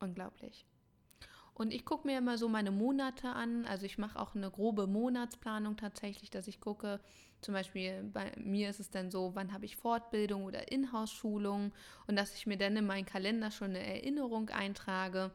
unglaublich. 0.00 0.66
Und 1.58 1.74
ich 1.74 1.84
gucke 1.84 2.06
mir 2.06 2.18
immer 2.18 2.38
so 2.38 2.48
meine 2.48 2.70
Monate 2.70 3.30
an. 3.30 3.64
Also 3.64 3.84
ich 3.84 3.98
mache 3.98 4.18
auch 4.18 4.36
eine 4.36 4.48
grobe 4.48 4.86
Monatsplanung 4.86 5.76
tatsächlich, 5.76 6.30
dass 6.30 6.46
ich 6.46 6.60
gucke, 6.60 7.00
zum 7.40 7.52
Beispiel 7.52 8.04
bei 8.12 8.32
mir 8.36 8.70
ist 8.70 8.78
es 8.78 8.90
dann 8.90 9.10
so, 9.10 9.34
wann 9.34 9.52
habe 9.52 9.64
ich 9.64 9.76
Fortbildung 9.76 10.44
oder 10.44 10.70
Inhouse-Schulung 10.70 11.72
und 12.06 12.16
dass 12.16 12.34
ich 12.36 12.46
mir 12.46 12.58
dann 12.58 12.76
in 12.76 12.86
meinen 12.86 13.06
Kalender 13.06 13.50
schon 13.50 13.70
eine 13.70 13.84
Erinnerung 13.84 14.50
eintrage. 14.50 15.32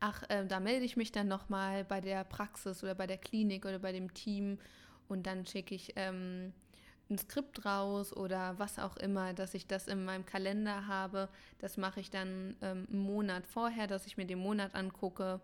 Ach, 0.00 0.22
äh, 0.28 0.46
da 0.46 0.60
melde 0.60 0.84
ich 0.84 0.96
mich 0.96 1.12
dann 1.12 1.28
nochmal 1.28 1.84
bei 1.84 2.00
der 2.00 2.24
Praxis 2.24 2.82
oder 2.82 2.94
bei 2.94 3.06
der 3.06 3.18
Klinik 3.18 3.64
oder 3.64 3.78
bei 3.78 3.92
dem 3.92 4.12
Team 4.14 4.58
und 5.08 5.26
dann 5.26 5.46
schicke 5.46 5.74
ich 5.74 5.92
ähm, 5.96 6.52
ein 7.08 7.18
Skript 7.18 7.64
raus 7.64 8.12
oder 8.12 8.58
was 8.58 8.78
auch 8.78 8.96
immer, 8.96 9.32
dass 9.32 9.54
ich 9.54 9.66
das 9.66 9.86
in 9.86 10.04
meinem 10.04 10.26
Kalender 10.26 10.86
habe. 10.86 11.28
Das 11.58 11.76
mache 11.76 12.00
ich 12.00 12.10
dann 12.10 12.56
ähm, 12.62 12.86
einen 12.90 13.00
Monat 13.00 13.46
vorher, 13.46 13.86
dass 13.86 14.06
ich 14.06 14.16
mir 14.16 14.26
den 14.26 14.40
Monat 14.40 14.74
angucke 14.74 15.40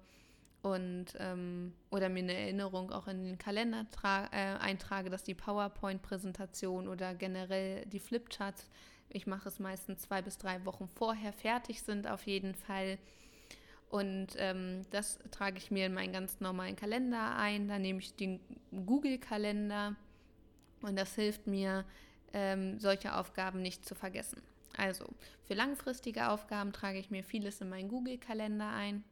und 0.63 1.07
ähm, 1.19 1.73
oder 1.91 2.09
mir 2.09 2.23
eine 2.23 2.35
Erinnerung 2.35 2.93
auch 2.93 3.09
in 3.09 3.25
den 3.25 3.39
Kalender 3.39 3.87
äh, 4.05 4.37
eintrage, 4.59 5.11
dass 5.11 5.25
die 5.25 5.35
PowerPoint-Präsentation 5.35 6.89
oder 6.89 7.15
generell 7.15 7.85
die 7.87 8.01
Flipcharts, 8.01 8.69
ich 9.09 9.27
mache 9.27 9.49
es 9.49 9.59
meistens 9.59 10.03
zwei 10.03 10.23
bis 10.23 10.39
drei 10.39 10.65
Wochen 10.65 10.89
vorher 10.89 11.33
fertig 11.33 11.83
sind 11.83 12.07
auf 12.07 12.27
jeden 12.27 12.55
Fall. 12.55 12.99
Und 13.93 14.29
ähm, 14.39 14.87
das 14.91 15.19
trage 15.33 15.59
ich 15.59 15.71
mir 15.71 15.85
in 15.85 15.93
meinen 15.93 16.15
ganz 16.15 16.41
normalen 16.41 16.77
Kalender 16.77 17.37
ein. 17.37 17.69
Da 17.69 17.79
nehme 17.79 17.99
ich 17.99 18.17
den 18.17 18.41
Google-Kalender 18.71 19.97
und 20.81 20.99
das 20.99 21.15
hilft 21.15 21.47
mir, 21.47 21.85
ähm, 22.33 22.81
solche 22.81 23.15
Aufgaben 23.15 23.61
nicht 23.61 23.85
zu 23.85 23.95
vergessen. 23.95 24.41
Also 24.79 25.05
für 25.43 25.53
langfristige 25.53 26.31
Aufgaben 26.31 26.73
trage 26.73 26.99
ich 26.99 27.11
mir 27.11 27.23
vieles 27.23 27.61
in 27.61 27.69
meinen 27.69 27.91
Google-Kalender 27.91 28.71
ein 28.71 29.05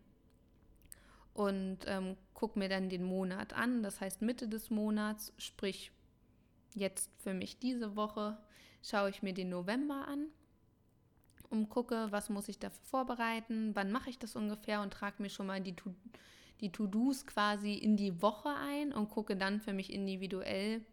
und 1.34 1.80
ähm, 1.84 2.16
gucke 2.32 2.58
mir 2.58 2.70
dann 2.70 2.88
den 2.88 3.04
Monat 3.04 3.52
an. 3.52 3.82
Das 3.82 4.00
heißt 4.00 4.22
Mitte 4.22 4.48
des 4.48 4.70
Monats, 4.70 5.34
sprich 5.36 5.92
jetzt 6.74 7.10
für 7.18 7.34
mich 7.34 7.58
diese 7.58 7.96
Woche, 7.96 8.38
schaue 8.82 9.10
ich 9.10 9.22
mir 9.22 9.34
den 9.34 9.50
November 9.50 10.08
an 10.08 10.28
und 11.50 11.68
gucke, 11.68 12.08
was 12.10 12.30
muss 12.30 12.48
ich 12.48 12.58
dafür 12.58 12.84
vorbereiten, 12.84 13.72
wann 13.74 13.92
mache 13.92 14.10
ich 14.10 14.18
das 14.18 14.36
ungefähr 14.36 14.80
und 14.80 14.92
trage 14.92 15.22
mir 15.22 15.30
schon 15.30 15.46
mal 15.46 15.60
die 15.60 15.74
To 15.74 15.94
die 16.60 16.72
To-Dos 16.72 17.26
quasi 17.26 17.72
in 17.72 17.96
die 17.96 18.20
Woche 18.20 18.50
ein 18.50 18.92
und 18.92 19.08
gucke 19.08 19.34
dann 19.34 19.60
für 19.60 19.72
mich 19.72 19.90
individuell, 19.90 20.84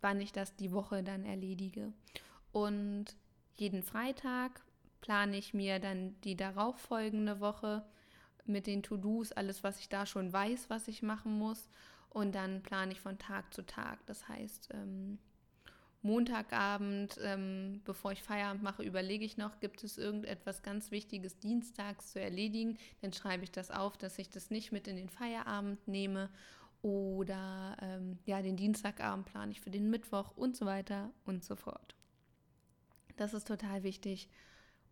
wann 0.00 0.20
ich 0.20 0.32
das 0.32 0.54
die 0.54 0.70
Woche 0.70 1.02
dann 1.02 1.24
erledige. 1.24 1.92
Und 2.52 3.06
jeden 3.56 3.82
Freitag 3.82 4.62
plane 5.00 5.36
ich 5.36 5.52
mir 5.52 5.80
dann 5.80 6.14
die 6.22 6.36
darauffolgende 6.36 7.40
Woche 7.40 7.84
mit 8.46 8.66
den 8.68 8.82
To-Dos, 8.82 9.32
alles, 9.32 9.64
was 9.64 9.80
ich 9.80 9.88
da 9.88 10.06
schon 10.06 10.32
weiß, 10.32 10.70
was 10.70 10.88
ich 10.88 11.02
machen 11.02 11.38
muss. 11.38 11.68
Und 12.08 12.34
dann 12.34 12.62
plane 12.62 12.92
ich 12.92 13.00
von 13.00 13.18
Tag 13.18 13.52
zu 13.54 13.66
Tag. 13.66 13.98
Das 14.06 14.28
heißt, 14.28 14.70
ähm, 14.74 15.18
Montagabend, 16.02 17.18
ähm, 17.22 17.82
bevor 17.84 18.12
ich 18.12 18.22
Feierabend 18.22 18.62
mache, 18.62 18.82
überlege 18.82 19.24
ich 19.24 19.36
noch, 19.36 19.60
gibt 19.60 19.84
es 19.84 19.98
irgendetwas 19.98 20.62
ganz 20.62 20.90
Wichtiges 20.90 21.38
dienstags 21.38 22.12
zu 22.12 22.20
erledigen? 22.20 22.78
Dann 23.02 23.12
schreibe 23.12 23.44
ich 23.44 23.50
das 23.50 23.70
auf, 23.70 23.98
dass 23.98 24.18
ich 24.18 24.30
das 24.30 24.50
nicht 24.50 24.72
mit 24.72 24.88
in 24.88 24.96
den 24.96 25.10
Feierabend 25.10 25.86
nehme 25.86 26.30
oder 26.82 27.76
ähm, 27.82 28.18
ja, 28.24 28.40
den 28.40 28.56
Dienstagabend 28.56 29.26
plane 29.26 29.52
ich 29.52 29.60
für 29.60 29.70
den 29.70 29.90
Mittwoch 29.90 30.36
und 30.36 30.56
so 30.56 30.64
weiter 30.64 31.10
und 31.26 31.44
so 31.44 31.54
fort. 31.54 31.94
Das 33.16 33.34
ist 33.34 33.46
total 33.48 33.82
wichtig, 33.82 34.30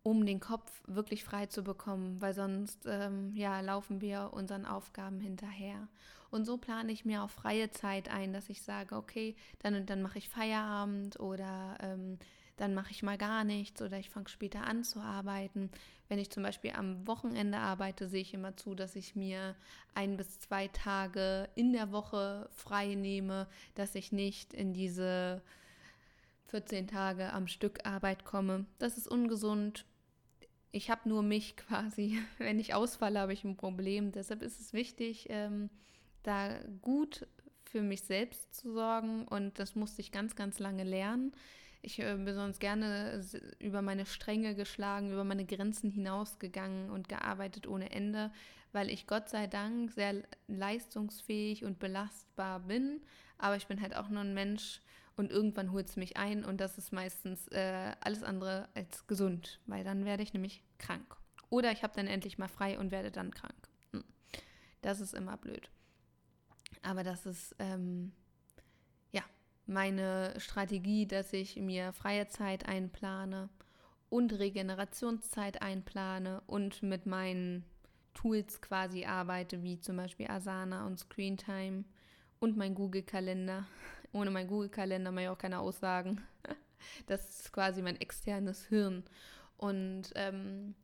um 0.03 0.25
den 0.25 0.39
Kopf 0.39 0.71
wirklich 0.87 1.23
frei 1.23 1.47
zu 1.47 1.63
bekommen, 1.63 2.21
weil 2.21 2.33
sonst 2.33 2.85
ähm, 2.85 3.35
ja, 3.35 3.59
laufen 3.61 4.01
wir 4.01 4.31
unseren 4.33 4.65
Aufgaben 4.65 5.19
hinterher. 5.19 5.87
Und 6.31 6.45
so 6.45 6.57
plane 6.57 6.91
ich 6.91 7.05
mir 7.05 7.23
auch 7.23 7.29
freie 7.29 7.71
Zeit 7.71 8.09
ein, 8.09 8.33
dass 8.33 8.49
ich 8.49 8.61
sage, 8.61 8.95
okay, 8.95 9.35
dann 9.59 9.75
und 9.75 9.89
dann 9.89 10.01
mache 10.01 10.19
ich 10.19 10.29
Feierabend 10.29 11.19
oder 11.19 11.77
ähm, 11.81 12.19
dann 12.59 12.73
mache 12.73 12.91
ich 12.91 13.03
mal 13.03 13.17
gar 13.17 13.43
nichts 13.43 13.81
oder 13.81 13.97
ich 13.97 14.09
fange 14.09 14.29
später 14.29 14.65
an 14.65 14.83
zu 14.83 14.99
arbeiten. 14.99 15.71
Wenn 16.07 16.19
ich 16.19 16.29
zum 16.29 16.43
Beispiel 16.43 16.71
am 16.71 17.07
Wochenende 17.07 17.57
arbeite, 17.57 18.09
sehe 18.09 18.21
ich 18.21 18.33
immer 18.33 18.57
zu, 18.57 18.75
dass 18.75 18.95
ich 18.95 19.15
mir 19.15 19.55
ein 19.95 20.17
bis 20.17 20.39
zwei 20.39 20.67
Tage 20.67 21.49
in 21.55 21.71
der 21.71 21.91
Woche 21.91 22.49
frei 22.51 22.95
nehme, 22.95 23.47
dass 23.75 23.95
ich 23.95 24.11
nicht 24.11 24.53
in 24.53 24.73
diese 24.73 25.41
14 26.49 26.87
Tage 26.87 27.31
am 27.31 27.47
Stück 27.47 27.85
Arbeit 27.85 28.25
komme. 28.25 28.65
Das 28.79 28.97
ist 28.97 29.07
ungesund. 29.07 29.85
Ich 30.71 30.89
habe 30.89 31.07
nur 31.07 31.23
mich 31.23 31.55
quasi. 31.57 32.19
Wenn 32.37 32.59
ich 32.59 32.73
ausfalle, 32.73 33.19
habe 33.19 33.33
ich 33.33 33.43
ein 33.43 33.57
Problem. 33.57 34.11
Deshalb 34.11 34.41
ist 34.41 34.59
es 34.59 34.73
wichtig, 34.73 35.27
ähm, 35.29 35.69
da 36.23 36.59
gut 36.81 37.27
für 37.65 37.81
mich 37.81 38.01
selbst 38.01 38.53
zu 38.55 38.73
sorgen. 38.73 39.27
Und 39.27 39.59
das 39.59 39.75
musste 39.75 40.01
ich 40.01 40.11
ganz, 40.11 40.35
ganz 40.35 40.59
lange 40.59 40.83
lernen. 40.83 41.33
Ich 41.81 41.99
äh, 41.99 42.15
bin 42.15 42.35
sonst 42.35 42.59
gerne 42.59 43.23
über 43.59 43.81
meine 43.81 44.05
Stränge 44.05 44.55
geschlagen, 44.55 45.11
über 45.11 45.23
meine 45.23 45.45
Grenzen 45.45 45.91
hinausgegangen 45.91 46.89
und 46.89 47.07
gearbeitet 47.07 47.67
ohne 47.67 47.91
Ende, 47.91 48.31
weil 48.73 48.89
ich 48.89 49.07
Gott 49.07 49.29
sei 49.29 49.47
Dank 49.47 49.91
sehr 49.91 50.23
leistungsfähig 50.47 51.63
und 51.63 51.79
belastbar 51.79 52.59
bin. 52.59 53.01
Aber 53.37 53.55
ich 53.55 53.67
bin 53.67 53.81
halt 53.81 53.95
auch 53.95 54.09
nur 54.09 54.21
ein 54.21 54.33
Mensch 54.33 54.81
und 55.19 55.31
irgendwann 55.31 55.71
holt 55.71 55.89
es 55.89 55.95
mich 55.95 56.17
ein 56.17 56.43
und 56.43 56.59
das 56.59 56.77
ist 56.77 56.91
meistens 56.91 57.47
äh, 57.49 57.95
alles 58.01 58.23
andere 58.23 58.69
als 58.73 59.05
gesund, 59.07 59.59
weil 59.65 59.83
dann 59.83 60.05
werde 60.05 60.23
ich 60.23 60.33
nämlich 60.33 60.63
krank. 60.77 61.15
Oder 61.49 61.71
ich 61.71 61.83
habe 61.83 61.93
dann 61.95 62.07
endlich 62.07 62.37
mal 62.37 62.47
frei 62.47 62.79
und 62.79 62.91
werde 62.91 63.11
dann 63.11 63.31
krank. 63.31 63.69
Hm. 63.91 64.03
Das 64.81 64.99
ist 65.01 65.13
immer 65.13 65.37
blöd. 65.37 65.69
Aber 66.81 67.03
das 67.03 67.25
ist 67.25 67.55
ähm, 67.59 68.13
meine 69.69 70.33
Strategie, 70.39 71.05
dass 71.05 71.31
ich 71.31 71.55
mir 71.55 71.93
freie 71.93 72.27
Zeit 72.27 72.67
einplane 72.67 73.49
und 74.09 74.33
Regenerationszeit 74.33 75.61
einplane 75.61 76.41
und 76.47 76.81
mit 76.81 77.05
meinen 77.05 77.63
Tools 78.15 78.61
quasi 78.61 79.05
arbeite, 79.05 79.61
wie 79.61 79.79
zum 79.79 79.97
Beispiel 79.97 80.27
Asana 80.27 80.85
und 80.87 80.99
Screentime 80.99 81.85
und 82.39 82.57
mein 82.57 82.73
Google-Kalender. 82.73 83.67
Ohne 84.11 84.31
mein 84.31 84.47
Google-Kalender 84.47 85.11
mache 85.11 85.23
ich 85.23 85.29
auch 85.29 85.37
keine 85.37 85.59
Aussagen. 85.59 86.21
Das 87.07 87.29
ist 87.29 87.51
quasi 87.51 87.81
mein 87.81 87.99
externes 87.99 88.65
Hirn. 88.65 89.03
Und 89.57 90.11
ähm, 90.15 90.75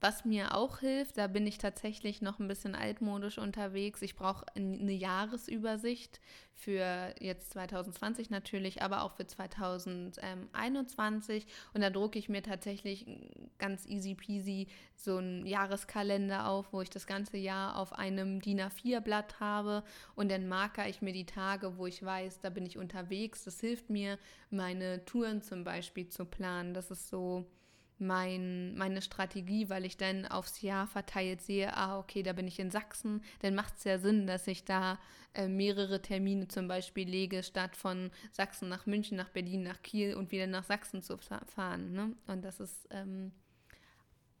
was 0.00 0.24
mir 0.24 0.54
auch 0.54 0.78
hilft, 0.78 1.18
da 1.18 1.26
bin 1.26 1.46
ich 1.46 1.58
tatsächlich 1.58 2.22
noch 2.22 2.38
ein 2.38 2.48
bisschen 2.48 2.74
altmodisch 2.74 3.36
unterwegs. 3.36 4.00
Ich 4.00 4.16
brauche 4.16 4.46
eine 4.54 4.92
Jahresübersicht 4.92 6.20
für 6.54 7.14
jetzt 7.20 7.52
2020 7.52 8.30
natürlich, 8.30 8.80
aber 8.80 9.02
auch 9.02 9.12
für 9.12 9.26
2021. 9.26 11.46
Und 11.74 11.82
da 11.82 11.90
drucke 11.90 12.18
ich 12.18 12.30
mir 12.30 12.42
tatsächlich 12.42 13.06
ganz 13.58 13.86
easy 13.86 14.14
peasy 14.14 14.68
so 14.96 15.18
einen 15.18 15.44
Jahreskalender 15.44 16.48
auf, 16.48 16.72
wo 16.72 16.80
ich 16.80 16.90
das 16.90 17.06
ganze 17.06 17.36
Jahr 17.36 17.76
auf 17.76 17.92
einem 17.92 18.40
DIN 18.40 18.60
A4-Blatt 18.60 19.38
habe. 19.38 19.84
Und 20.14 20.30
dann 20.30 20.48
marker 20.48 20.88
ich 20.88 21.02
mir 21.02 21.12
die 21.12 21.26
Tage, 21.26 21.76
wo 21.76 21.86
ich 21.86 22.02
weiß, 22.02 22.40
da 22.40 22.48
bin 22.48 22.64
ich 22.64 22.78
unterwegs. 22.78 23.44
Das 23.44 23.60
hilft 23.60 23.90
mir, 23.90 24.18
meine 24.48 25.04
Touren 25.04 25.42
zum 25.42 25.64
Beispiel 25.64 26.08
zu 26.08 26.24
planen. 26.24 26.72
Das 26.72 26.90
ist 26.90 27.08
so 27.08 27.44
mein, 28.00 28.74
meine 28.76 29.02
Strategie, 29.02 29.68
weil 29.68 29.84
ich 29.84 29.96
dann 29.96 30.26
aufs 30.26 30.62
Jahr 30.62 30.86
verteilt 30.86 31.42
sehe, 31.42 31.76
ah, 31.76 31.98
okay, 31.98 32.22
da 32.22 32.32
bin 32.32 32.48
ich 32.48 32.58
in 32.58 32.70
Sachsen, 32.70 33.22
dann 33.40 33.54
macht 33.54 33.76
es 33.76 33.84
ja 33.84 33.98
Sinn, 33.98 34.26
dass 34.26 34.46
ich 34.46 34.64
da 34.64 34.98
äh, 35.34 35.48
mehrere 35.48 36.02
Termine 36.02 36.48
zum 36.48 36.68
Beispiel 36.68 37.08
lege, 37.08 37.42
statt 37.42 37.76
von 37.76 38.10
Sachsen 38.32 38.68
nach 38.68 38.86
München, 38.86 39.16
nach 39.16 39.28
Berlin, 39.28 39.62
nach 39.62 39.82
Kiel 39.82 40.14
und 40.14 40.32
wieder 40.32 40.46
nach 40.46 40.64
Sachsen 40.64 41.02
zu 41.02 41.18
fahren. 41.18 41.92
Ne? 41.92 42.16
Und 42.26 42.44
das 42.44 42.60
ist 42.60 42.88
ähm, 42.90 43.32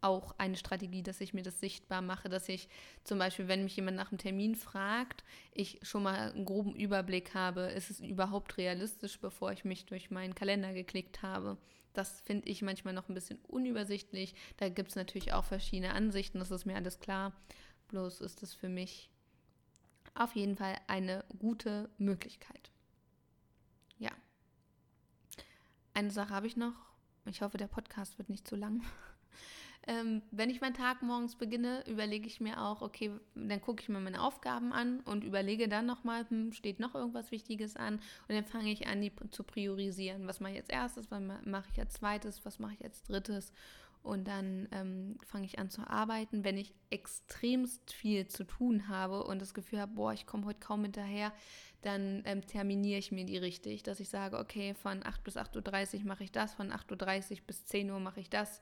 auch 0.00 0.34
eine 0.38 0.56
Strategie, 0.56 1.02
dass 1.02 1.20
ich 1.20 1.34
mir 1.34 1.42
das 1.42 1.60
sichtbar 1.60 2.02
mache, 2.02 2.28
dass 2.28 2.48
ich 2.48 2.68
zum 3.04 3.18
Beispiel, 3.18 3.48
wenn 3.48 3.64
mich 3.64 3.76
jemand 3.76 3.96
nach 3.96 4.10
einem 4.10 4.18
Termin 4.18 4.54
fragt, 4.54 5.24
ich 5.52 5.78
schon 5.82 6.02
mal 6.02 6.32
einen 6.32 6.44
groben 6.44 6.74
Überblick 6.74 7.34
habe, 7.34 7.62
ist 7.62 7.90
es 7.90 8.00
überhaupt 8.00 8.56
realistisch, 8.56 9.20
bevor 9.20 9.52
ich 9.52 9.64
mich 9.64 9.86
durch 9.86 10.10
meinen 10.10 10.34
Kalender 10.34 10.72
geklickt 10.72 11.22
habe. 11.22 11.58
Das 11.92 12.20
finde 12.20 12.48
ich 12.48 12.62
manchmal 12.62 12.94
noch 12.94 13.08
ein 13.08 13.14
bisschen 13.14 13.38
unübersichtlich. 13.48 14.34
Da 14.56 14.68
gibt 14.68 14.90
es 14.90 14.96
natürlich 14.96 15.32
auch 15.32 15.44
verschiedene 15.44 15.94
Ansichten, 15.94 16.38
das 16.38 16.50
ist 16.50 16.64
mir 16.64 16.76
alles 16.76 17.00
klar. 17.00 17.32
Bloß 17.88 18.20
ist 18.20 18.42
es 18.42 18.54
für 18.54 18.68
mich 18.68 19.10
auf 20.14 20.34
jeden 20.36 20.56
Fall 20.56 20.76
eine 20.86 21.24
gute 21.38 21.90
Möglichkeit. 21.98 22.70
Ja. 23.98 24.10
Eine 25.94 26.10
Sache 26.10 26.30
habe 26.34 26.46
ich 26.46 26.56
noch. 26.56 26.74
Ich 27.26 27.42
hoffe, 27.42 27.58
der 27.58 27.66
Podcast 27.66 28.18
wird 28.18 28.28
nicht 28.28 28.46
zu 28.46 28.56
lang. 28.56 28.82
Ähm, 29.86 30.22
wenn 30.30 30.50
ich 30.50 30.60
meinen 30.60 30.74
Tag 30.74 31.00
morgens 31.00 31.36
beginne, 31.36 31.82
überlege 31.88 32.26
ich 32.26 32.40
mir 32.40 32.60
auch, 32.62 32.82
okay, 32.82 33.12
dann 33.34 33.60
gucke 33.62 33.82
ich 33.82 33.88
mir 33.88 33.98
meine 33.98 34.22
Aufgaben 34.22 34.72
an 34.72 35.00
und 35.00 35.24
überlege 35.24 35.68
dann 35.68 35.86
nochmal, 35.86 36.28
hm, 36.28 36.52
steht 36.52 36.80
noch 36.80 36.94
irgendwas 36.94 37.30
Wichtiges 37.30 37.76
an? 37.76 37.94
Und 38.28 38.34
dann 38.34 38.44
fange 38.44 38.70
ich 38.70 38.86
an, 38.86 39.00
die 39.00 39.12
zu 39.30 39.42
priorisieren. 39.42 40.26
Was 40.26 40.40
mache 40.40 40.52
ich 40.52 40.58
als 40.58 40.68
erstes, 40.68 41.10
was 41.10 41.22
mache 41.44 41.68
ich 41.72 41.80
als 41.80 41.94
zweites, 41.94 42.44
was 42.44 42.58
mache 42.58 42.74
ich 42.74 42.84
als 42.84 43.02
drittes? 43.04 43.52
Und 44.02 44.28
dann 44.28 44.68
ähm, 44.72 45.18
fange 45.26 45.46
ich 45.46 45.58
an 45.58 45.70
zu 45.70 45.86
arbeiten. 45.86 46.44
Wenn 46.44 46.56
ich 46.56 46.74
extremst 46.90 47.92
viel 47.92 48.26
zu 48.26 48.44
tun 48.44 48.88
habe 48.88 49.24
und 49.24 49.40
das 49.40 49.54
Gefühl 49.54 49.80
habe, 49.80 49.92
boah, 49.92 50.12
ich 50.12 50.26
komme 50.26 50.46
heute 50.46 50.60
kaum 50.60 50.82
hinterher, 50.82 51.32
dann 51.82 52.22
ähm, 52.26 52.46
terminiere 52.46 52.98
ich 52.98 53.12
mir 53.12 53.24
die 53.24 53.38
richtig, 53.38 53.82
dass 53.82 54.00
ich 54.00 54.10
sage, 54.10 54.38
okay, 54.38 54.74
von 54.74 55.04
8 55.04 55.22
bis 55.24 55.36
8.30 55.36 56.00
Uhr 56.00 56.06
mache 56.06 56.24
ich 56.24 56.32
das, 56.32 56.54
von 56.54 56.70
8.30 56.70 57.32
Uhr 57.32 57.46
bis 57.46 57.64
10 57.66 57.90
Uhr 57.90 58.00
mache 58.00 58.20
ich 58.20 58.28
das 58.30 58.60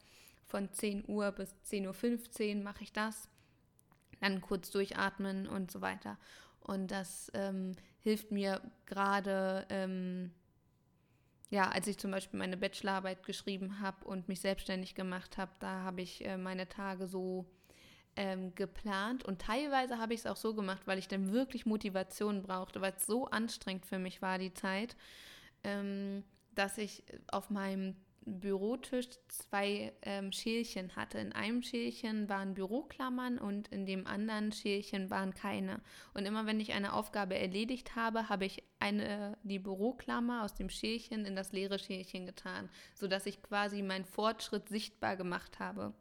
von 0.49 0.73
10 0.73 1.05
Uhr 1.09 1.31
bis 1.33 1.55
10.15 1.67 2.57
Uhr 2.59 2.65
mache 2.65 2.83
ich 2.83 2.93
das. 2.93 3.29
Dann 4.21 4.41
kurz 4.41 4.71
durchatmen 4.71 5.47
und 5.47 5.71
so 5.71 5.81
weiter. 5.81 6.19
Und 6.61 6.91
das 6.91 7.31
ähm, 7.35 7.77
hilft 8.01 8.33
mir 8.33 8.61
gerade, 8.87 9.67
ähm, 9.71 10.33
ja, 11.51 11.71
als 11.71 11.87
ich 11.87 11.99
zum 11.99 12.11
Beispiel 12.11 12.39
meine 12.39 12.57
Bachelorarbeit 12.57 13.25
geschrieben 13.25 13.81
habe 13.81 14.05
und 14.05 14.29
mich 14.29 14.41
selbstständig 14.41 14.95
gemacht 14.95 15.39
habe, 15.39 15.53
da 15.61 15.83
habe 15.83 16.03
ich 16.03 16.25
äh, 16.25 16.37
meine 16.37 16.69
Tage 16.69 17.07
so 17.07 17.47
ähm, 18.17 18.55
geplant. 18.55 19.25
Und 19.25 19.41
teilweise 19.41 19.99
habe 19.99 20.13
ich 20.13 20.21
es 20.21 20.27
auch 20.27 20.37
so 20.37 20.55
gemacht, 20.55 20.83
weil 20.87 20.99
ich 20.99 21.09
dann 21.09 21.33
wirklich 21.33 21.65
Motivation 21.65 22.43
brauchte, 22.43 22.81
weil 22.81 22.93
es 22.97 23.07
so 23.07 23.27
anstrengend 23.27 23.87
für 23.87 23.99
mich 23.99 24.21
war, 24.21 24.39
die 24.39 24.53
Zeit, 24.53 24.97
ähm, 25.63 26.25
dass 26.55 26.79
ich 26.79 27.05
auf 27.29 27.49
meinem 27.51 27.95
Bürotisch 28.29 29.09
zwei 29.29 29.93
ähm, 30.03 30.33
Schälchen 30.33 30.95
hatte. 30.97 31.19
In 31.19 31.33
einem 31.33 31.63
Schälchen 31.63 32.29
waren 32.29 32.55
Büroklammern 32.55 33.39
und 33.39 33.69
in 33.69 33.87
dem 33.87 34.07
anderen 34.07 34.53
Schälchen 34.53 35.11
waren 35.11 35.35
keine. 35.35 35.81
Und 36.15 36.27
immer 36.27 36.47
wenn 36.47 36.61
ich 36.61 36.73
eine 36.73 36.93
Aufgabe 36.93 37.39
erledigt 37.39 37.97
habe, 37.97 38.29
habe 38.29 38.45
ich 38.45 38.63
eine, 38.79 39.37
die 39.43 39.59
Büroklammer 39.59 40.45
aus 40.45 40.55
dem 40.55 40.69
Schälchen 40.69 41.25
in 41.25 41.37
das 41.37 41.53
leere 41.53 41.79
Schälchen 41.79 42.27
getan, 42.27 42.69
sodass 42.95 43.27
ich 43.27 43.43
quasi 43.43 43.83
meinen 43.83 44.05
Fortschritt 44.05 44.69
sichtbar 44.69 45.17
gemacht 45.17 45.59
habe. 45.59 45.95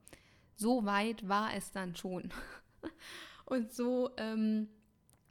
So 0.56 0.86
weit 0.86 1.28
war 1.28 1.54
es 1.54 1.72
dann 1.72 1.96
schon. 1.96 2.30
und 3.46 3.74
so, 3.74 4.12
ähm, 4.18 4.70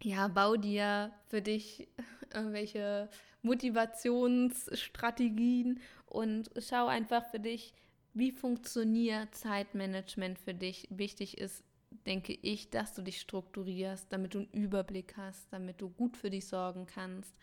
ja, 0.02 0.28
bau 0.28 0.56
dir 0.56 1.12
für 1.26 1.42
dich 1.42 1.88
irgendwelche 2.34 3.10
Motivationsstrategien 3.42 5.80
und 6.06 6.50
schau 6.58 6.86
einfach 6.86 7.24
für 7.30 7.40
dich, 7.40 7.74
wie 8.14 8.32
funktioniert 8.32 9.34
Zeitmanagement 9.34 10.38
für 10.38 10.54
dich. 10.54 10.88
Wichtig 10.90 11.38
ist, 11.38 11.62
denke 12.06 12.32
ich, 12.32 12.70
dass 12.70 12.94
du 12.94 13.02
dich 13.02 13.20
strukturierst, 13.20 14.10
damit 14.10 14.34
du 14.34 14.38
einen 14.38 14.50
Überblick 14.52 15.16
hast, 15.16 15.52
damit 15.52 15.80
du 15.80 15.90
gut 15.90 16.16
für 16.16 16.30
dich 16.30 16.46
sorgen 16.46 16.86
kannst, 16.86 17.34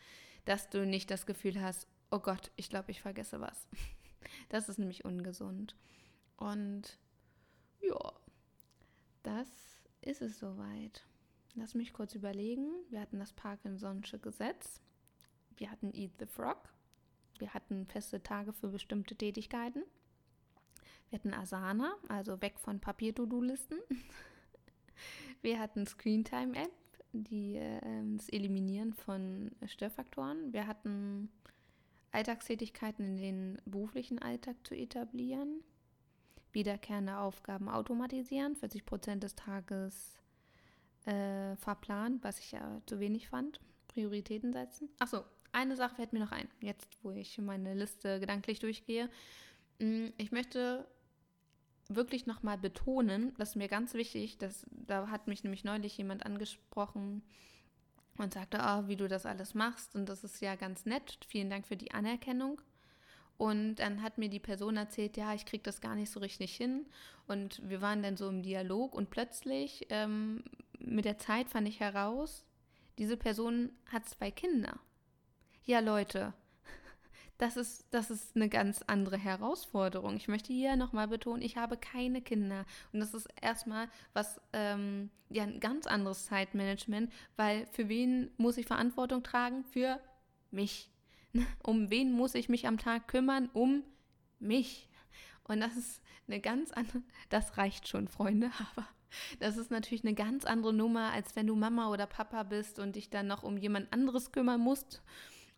dass 0.46 0.70
du 0.70 0.86
nicht 0.86 1.12
das 1.12 1.26
Gefühl 1.26 1.62
hast, 1.62 1.88
oh 2.12 2.20
Gott, 2.20 2.52
ich 2.56 2.70
glaube, 2.70 2.92
ich 2.92 3.02
vergesse 3.02 3.40
was. 3.40 3.68
Das 4.48 4.70
ist 4.70 4.80
nämlich 4.80 5.04
ungesund. 5.04 5.76
Und 6.38 6.98
ja, 7.82 8.14
das 9.22 9.48
ist 10.02 10.22
es 10.22 10.40
soweit. 10.40 11.06
Lass 11.56 11.76
mich 11.76 11.92
kurz 11.92 12.16
überlegen. 12.16 12.72
Wir 12.90 13.02
hatten 13.02 13.20
das 13.20 13.36
Parkinson'sche 13.36 14.20
Gesetz. 14.20 14.80
Wir 15.58 15.70
hatten 15.70 15.94
Eat 15.94 16.14
the 16.20 16.26
Frog. 16.26 16.74
Wir 17.40 17.54
hatten 17.54 17.86
feste 17.88 18.22
Tage 18.22 18.54
für 18.54 18.70
bestimmte 18.70 19.16
Tätigkeiten. 19.16 19.84
Wir 21.10 21.20
hatten 21.20 21.34
Asana, 21.34 21.94
also 22.08 22.42
weg 22.42 22.60
von 22.60 22.80
Papier-To-Do-Listen. 22.80 23.80
Wir 25.42 25.60
hatten 25.60 25.86
Screentime-App, 25.86 26.72
die 27.12 27.58
äh, 27.58 27.82
das 28.16 28.30
Eliminieren 28.30 28.94
von 28.94 29.52
Störfaktoren. 29.68 30.54
Wir 30.54 30.68
hatten 30.68 31.30
Alltagstätigkeiten 32.14 33.06
in 33.06 33.18
den 33.18 33.62
beruflichen 33.66 34.20
Alltag 34.20 34.56
zu 34.64 34.74
etablieren. 34.74 35.64
Wiederkehrende 36.54 37.18
Aufgaben 37.18 37.68
automatisieren, 37.68 38.56
40 38.56 38.86
Prozent 38.86 39.24
des 39.24 39.36
Tages 39.36 40.20
äh, 41.06 41.56
verplant, 41.58 42.24
was 42.24 42.40
ich 42.40 42.52
ja 42.54 42.82
zu 42.86 43.00
wenig 43.00 43.28
fand. 43.28 43.60
Prioritäten 43.88 44.54
setzen. 44.54 44.90
Achso, 45.00 45.24
eine 45.54 45.76
Sache 45.76 45.96
fällt 45.96 46.14
mir 46.14 46.20
noch 46.20 46.32
ein, 46.32 46.48
jetzt 46.62 46.98
wo 47.02 47.12
ich 47.12 47.38
meine 47.38 47.74
Liste 47.74 48.20
gedanklich 48.20 48.60
durchgehe. 48.60 49.10
Mm, 49.80 50.08
ich 50.18 50.32
möchte 50.32 50.86
wirklich 51.90 52.26
nochmal 52.26 52.58
betonen, 52.58 53.34
das 53.38 53.50
ist 53.50 53.56
mir 53.56 53.68
ganz 53.68 53.94
wichtig, 53.94 54.38
dass, 54.38 54.66
da 54.72 55.10
hat 55.10 55.28
mich 55.28 55.44
nämlich 55.44 55.64
neulich 55.64 55.98
jemand 55.98 56.26
angesprochen 56.26 57.24
und 58.18 58.34
sagte, 58.34 58.60
oh, 58.62 58.88
wie 58.88 58.96
du 58.96 59.08
das 59.08 59.26
alles 59.26 59.54
machst 59.54 59.96
und 59.96 60.08
das 60.08 60.24
ist 60.24 60.42
ja 60.42 60.56
ganz 60.56 60.86
nett, 60.86 61.20
vielen 61.28 61.50
Dank 61.50 61.68
für 61.68 61.78
die 61.78 61.92
Anerkennung. 61.92 62.62
Und 63.38 63.76
dann 63.76 64.04
hat 64.04 64.20
mir 64.20 64.30
die 64.30 64.40
Person 64.40 64.78
erzählt, 64.78 65.18
ja, 65.18 65.34
ich 65.34 65.46
kriege 65.46 65.64
das 65.64 65.82
gar 65.82 65.96
nicht 65.96 66.12
so 66.12 66.20
richtig 66.20 66.56
hin. 66.56 66.86
Und 67.28 67.68
wir 67.68 67.82
waren 67.82 68.04
dann 68.04 68.16
so 68.16 68.30
im 68.30 68.44
Dialog 68.44 68.94
und 68.94 69.10
plötzlich 69.10 69.88
ähm, 69.90 70.44
mit 70.80 71.06
der 71.06 71.18
Zeit 71.18 71.50
fand 71.50 71.68
ich 71.68 71.80
heraus, 71.80 72.46
diese 73.00 73.18
Person 73.18 73.72
hat 73.92 74.08
zwei 74.08 74.30
Kinder 74.30 74.80
ja 75.66 75.80
Leute, 75.80 76.34
das 77.38 77.58
ist, 77.58 77.88
das 77.92 78.10
ist 78.10 78.36
eine 78.36 78.48
ganz 78.48 78.84
andere 78.88 79.18
Herausforderung. 79.18 80.16
Ich 80.16 80.28
möchte 80.28 80.54
hier 80.54 80.76
nochmal 80.76 81.08
betonen, 81.08 81.42
ich 81.42 81.58
habe 81.58 81.78
keine 81.78 82.22
Kinder. 82.22 82.66
Und 82.92 83.00
das 83.00 83.14
ist 83.14 83.28
erstmal 83.42 83.90
was, 84.14 84.40
ähm, 84.54 85.10
ja, 85.30 85.44
ein 85.44 85.60
ganz 85.60 85.88
anderes 85.88 86.26
Zeitmanagement, 86.28 87.12
weil 87.36 87.66
für 87.74 87.90
wen 87.90 88.32
muss 88.38 88.58
ich 88.58 88.68
Verantwortung 88.68 89.24
tragen? 89.24 89.64
Für 89.66 90.00
mich. 90.52 90.90
Um 91.64 91.90
wen 91.90 92.12
muss 92.12 92.36
ich 92.36 92.48
mich 92.48 92.68
am 92.68 92.78
Tag 92.78 93.08
kümmern? 93.08 93.50
Um 93.54 93.84
mich. 94.40 94.88
Und 95.46 95.62
das 95.62 95.76
ist 95.76 96.02
eine 96.28 96.40
ganz 96.40 96.72
andere, 96.72 97.02
das 97.30 97.58
reicht 97.58 97.88
schon, 97.88 98.08
Freunde, 98.08 98.52
aber 98.76 98.88
das 99.40 99.58
ist 99.58 99.72
natürlich 99.72 100.04
eine 100.04 100.14
ganz 100.14 100.46
andere 100.46 100.74
Nummer, 100.74 101.12
als 101.12 101.36
wenn 101.36 101.48
du 101.48 101.56
Mama 101.56 101.90
oder 101.90 102.06
Papa 102.06 102.44
bist 102.44 102.80
und 102.80 102.96
dich 102.96 103.10
dann 103.10 103.28
noch 103.28 103.44
um 103.44 103.58
jemand 103.58 103.92
anderes 103.92 104.32
kümmern 104.32 104.62
musst 104.62 105.02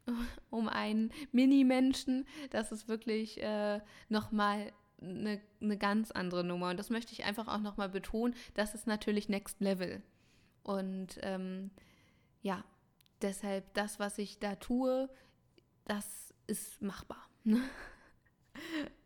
um 0.49 0.67
einen 0.67 1.11
Mini-Menschen. 1.31 2.25
Das 2.49 2.71
ist 2.71 2.87
wirklich 2.87 3.41
äh, 3.41 3.79
nochmal 4.09 4.71
eine, 5.01 5.41
eine 5.61 5.77
ganz 5.77 6.11
andere 6.11 6.43
Nummer. 6.43 6.69
Und 6.69 6.77
das 6.77 6.89
möchte 6.89 7.13
ich 7.13 7.23
einfach 7.25 7.47
auch 7.47 7.59
nochmal 7.59 7.89
betonen. 7.89 8.35
Das 8.53 8.75
ist 8.75 8.87
natürlich 8.87 9.29
Next 9.29 9.59
Level. 9.61 10.01
Und 10.63 11.19
ähm, 11.21 11.71
ja, 12.41 12.63
deshalb 13.21 13.73
das, 13.73 13.99
was 13.99 14.17
ich 14.17 14.39
da 14.39 14.55
tue, 14.55 15.09
das 15.85 16.33
ist 16.47 16.81
machbar. 16.81 17.29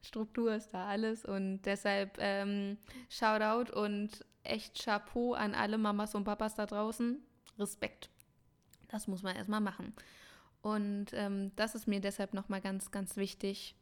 Struktur 0.02 0.54
ist 0.54 0.74
da 0.74 0.88
alles 0.88 1.26
und 1.26 1.64
deshalb 1.64 2.18
ähm, 2.20 2.78
Shoutout 3.10 3.74
und 3.78 4.26
echt 4.44 4.84
Chapeau 4.84 5.34
an 5.34 5.54
alle 5.54 5.78
Mamas 5.78 6.16
und 6.16 6.24
Papas 6.24 6.56
da 6.56 6.66
draußen. 6.66 7.22
Respekt. 7.58 8.10
Das 8.88 9.08
muss 9.08 9.22
man 9.22 9.36
erstmal 9.36 9.62
machen. 9.62 9.94
Und 10.62 11.08
ähm, 11.14 11.52
das 11.56 11.76
ist 11.76 11.88
mir 11.88 12.02
deshalb 12.02 12.34
nochmal 12.34 12.62
ganz, 12.62 12.92
ganz 12.92 13.16
wichtig. 13.16 13.76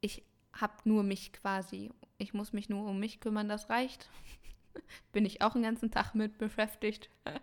Ich 0.00 0.24
habe 0.52 0.74
nur 0.84 1.02
mich 1.02 1.32
quasi. 1.32 1.90
Ich 2.18 2.34
muss 2.34 2.52
mich 2.52 2.68
nur 2.68 2.88
um 2.88 2.98
mich 2.98 3.20
kümmern, 3.20 3.48
das 3.48 3.68
reicht. 3.70 4.08
Bin 5.12 5.24
ich 5.24 5.42
auch 5.42 5.54
den 5.54 5.62
ganzen 5.62 5.90
Tag 5.90 6.14
mit 6.14 6.38
beschäftigt. 6.38 7.10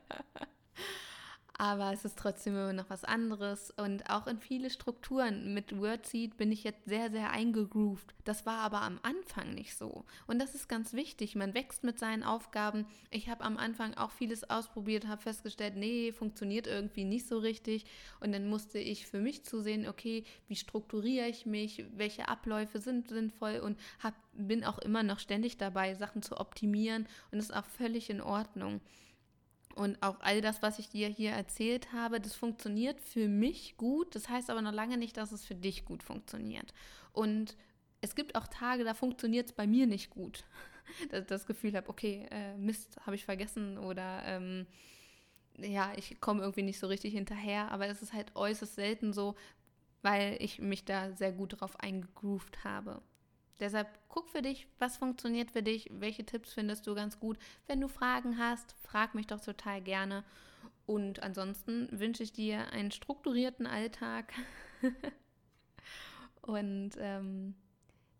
aber 1.59 1.91
es 1.91 2.05
ist 2.05 2.17
trotzdem 2.17 2.53
immer 2.53 2.71
noch 2.71 2.89
was 2.89 3.03
anderes 3.03 3.69
und 3.71 4.09
auch 4.09 4.27
in 4.27 4.39
viele 4.39 4.69
Strukturen. 4.69 5.53
Mit 5.53 5.77
WordSeed 5.77 6.37
bin 6.37 6.53
ich 6.53 6.63
jetzt 6.63 6.85
sehr, 6.85 7.11
sehr 7.11 7.31
eingegroovt. 7.31 8.15
Das 8.23 8.45
war 8.45 8.59
aber 8.59 8.81
am 8.81 8.97
Anfang 9.03 9.55
nicht 9.55 9.75
so. 9.75 10.05
Und 10.25 10.39
das 10.39 10.55
ist 10.55 10.69
ganz 10.69 10.93
wichtig. 10.93 11.35
Man 11.35 11.53
wächst 11.53 11.83
mit 11.83 11.99
seinen 11.99 12.23
Aufgaben. 12.23 12.85
Ich 13.11 13.27
habe 13.27 13.43
am 13.43 13.57
Anfang 13.57 13.93
auch 13.95 14.11
vieles 14.11 14.49
ausprobiert, 14.49 15.09
habe 15.09 15.21
festgestellt, 15.21 15.75
nee, 15.75 16.13
funktioniert 16.13 16.65
irgendwie 16.65 17.03
nicht 17.03 17.27
so 17.27 17.39
richtig. 17.39 17.83
Und 18.21 18.31
dann 18.31 18.47
musste 18.47 18.79
ich 18.79 19.07
für 19.07 19.19
mich 19.19 19.43
zusehen, 19.43 19.85
okay, 19.85 20.23
wie 20.47 20.55
strukturiere 20.55 21.27
ich 21.27 21.45
mich, 21.45 21.83
welche 21.93 22.29
Abläufe 22.29 22.79
sind 22.79 23.09
sinnvoll 23.09 23.59
und 23.59 23.77
hab, 24.01 24.13
bin 24.31 24.63
auch 24.63 24.79
immer 24.79 25.03
noch 25.03 25.19
ständig 25.19 25.57
dabei, 25.57 25.93
Sachen 25.95 26.21
zu 26.21 26.39
optimieren. 26.39 27.05
Und 27.33 27.39
das 27.39 27.49
ist 27.49 27.55
auch 27.55 27.65
völlig 27.65 28.09
in 28.09 28.21
Ordnung. 28.21 28.79
Und 29.79 30.03
auch 30.03 30.19
all 30.19 30.41
das, 30.41 30.61
was 30.61 30.77
ich 30.77 30.89
dir 30.89 31.07
hier 31.07 31.31
erzählt 31.31 31.93
habe, 31.93 32.19
das 32.19 32.35
funktioniert 32.35 32.99
für 32.99 33.29
mich 33.29 33.77
gut. 33.77 34.13
Das 34.13 34.27
heißt 34.27 34.49
aber 34.49 34.61
noch 34.61 34.73
lange 34.73 34.97
nicht, 34.97 35.15
dass 35.15 35.31
es 35.31 35.45
für 35.45 35.55
dich 35.55 35.85
gut 35.85 36.03
funktioniert. 36.03 36.73
Und 37.13 37.55
es 38.01 38.13
gibt 38.13 38.35
auch 38.35 38.47
Tage, 38.47 38.83
da 38.83 38.93
funktioniert 38.93 39.47
es 39.47 39.53
bei 39.53 39.67
mir 39.67 39.87
nicht 39.87 40.09
gut. 40.09 40.43
Dass 41.11 41.21
ich 41.21 41.27
das 41.27 41.45
Gefühl 41.45 41.77
habe, 41.77 41.87
okay, 41.87 42.27
äh, 42.29 42.57
Mist, 42.57 42.97
habe 43.05 43.15
ich 43.15 43.23
vergessen 43.23 43.77
oder 43.77 44.21
ähm, 44.25 44.67
ja, 45.57 45.93
ich 45.95 46.19
komme 46.19 46.41
irgendwie 46.41 46.63
nicht 46.63 46.79
so 46.79 46.87
richtig 46.87 47.13
hinterher. 47.13 47.71
Aber 47.71 47.87
es 47.87 48.01
ist 48.01 48.11
halt 48.11 48.35
äußerst 48.35 48.75
selten 48.75 49.13
so, 49.13 49.35
weil 50.01 50.35
ich 50.41 50.59
mich 50.59 50.83
da 50.83 51.13
sehr 51.13 51.31
gut 51.31 51.61
drauf 51.61 51.79
eingegroovt 51.79 52.65
habe. 52.65 53.01
Deshalb 53.59 53.87
guck 54.07 54.29
für 54.29 54.41
dich, 54.41 54.67
was 54.79 54.97
funktioniert 54.97 55.51
für 55.51 55.63
dich, 55.63 55.89
welche 55.91 56.25
Tipps 56.25 56.53
findest 56.53 56.87
du 56.87 56.95
ganz 56.95 57.19
gut. 57.19 57.37
Wenn 57.67 57.81
du 57.81 57.87
Fragen 57.87 58.37
hast, 58.37 58.75
frag 58.81 59.15
mich 59.15 59.27
doch 59.27 59.41
total 59.41 59.81
gerne. 59.81 60.23
Und 60.85 61.21
ansonsten 61.21 61.87
wünsche 61.91 62.23
ich 62.23 62.33
dir 62.33 62.71
einen 62.71 62.91
strukturierten 62.91 63.67
Alltag 63.67 64.33
und 66.41 66.91
ähm, 66.97 67.53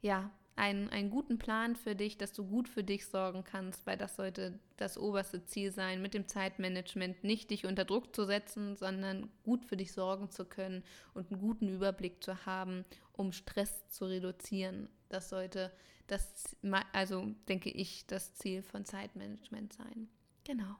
ja, 0.01 0.29
einen, 0.59 0.89
einen 0.89 1.09
guten 1.09 1.39
Plan 1.39 1.77
für 1.77 1.95
dich, 1.95 2.17
dass 2.17 2.33
du 2.33 2.45
gut 2.45 2.67
für 2.67 2.83
dich 2.83 3.07
sorgen 3.07 3.45
kannst, 3.45 3.87
weil 3.87 3.97
das 3.97 4.17
sollte 4.17 4.59
das 4.75 4.97
oberste 4.97 5.45
Ziel 5.45 5.71
sein, 5.71 6.01
mit 6.01 6.13
dem 6.13 6.27
Zeitmanagement 6.27 7.23
nicht 7.23 7.49
dich 7.49 7.65
unter 7.65 7.85
Druck 7.85 8.13
zu 8.13 8.25
setzen, 8.25 8.75
sondern 8.75 9.31
gut 9.43 9.65
für 9.65 9.77
dich 9.77 9.93
sorgen 9.93 10.29
zu 10.29 10.43
können 10.43 10.83
und 11.13 11.31
einen 11.31 11.39
guten 11.39 11.69
Überblick 11.69 12.21
zu 12.21 12.45
haben, 12.45 12.83
um 13.13 13.31
Stress 13.31 13.87
zu 13.87 14.05
reduzieren. 14.05 14.89
Das 15.09 15.29
sollte 15.29 15.71
das, 16.07 16.57
also 16.93 17.27
denke 17.47 17.69
ich, 17.69 18.05
das 18.07 18.33
Ziel 18.33 18.63
von 18.63 18.85
Zeitmanagement 18.85 19.73
sein. 19.73 20.09
Genau. 20.43 20.75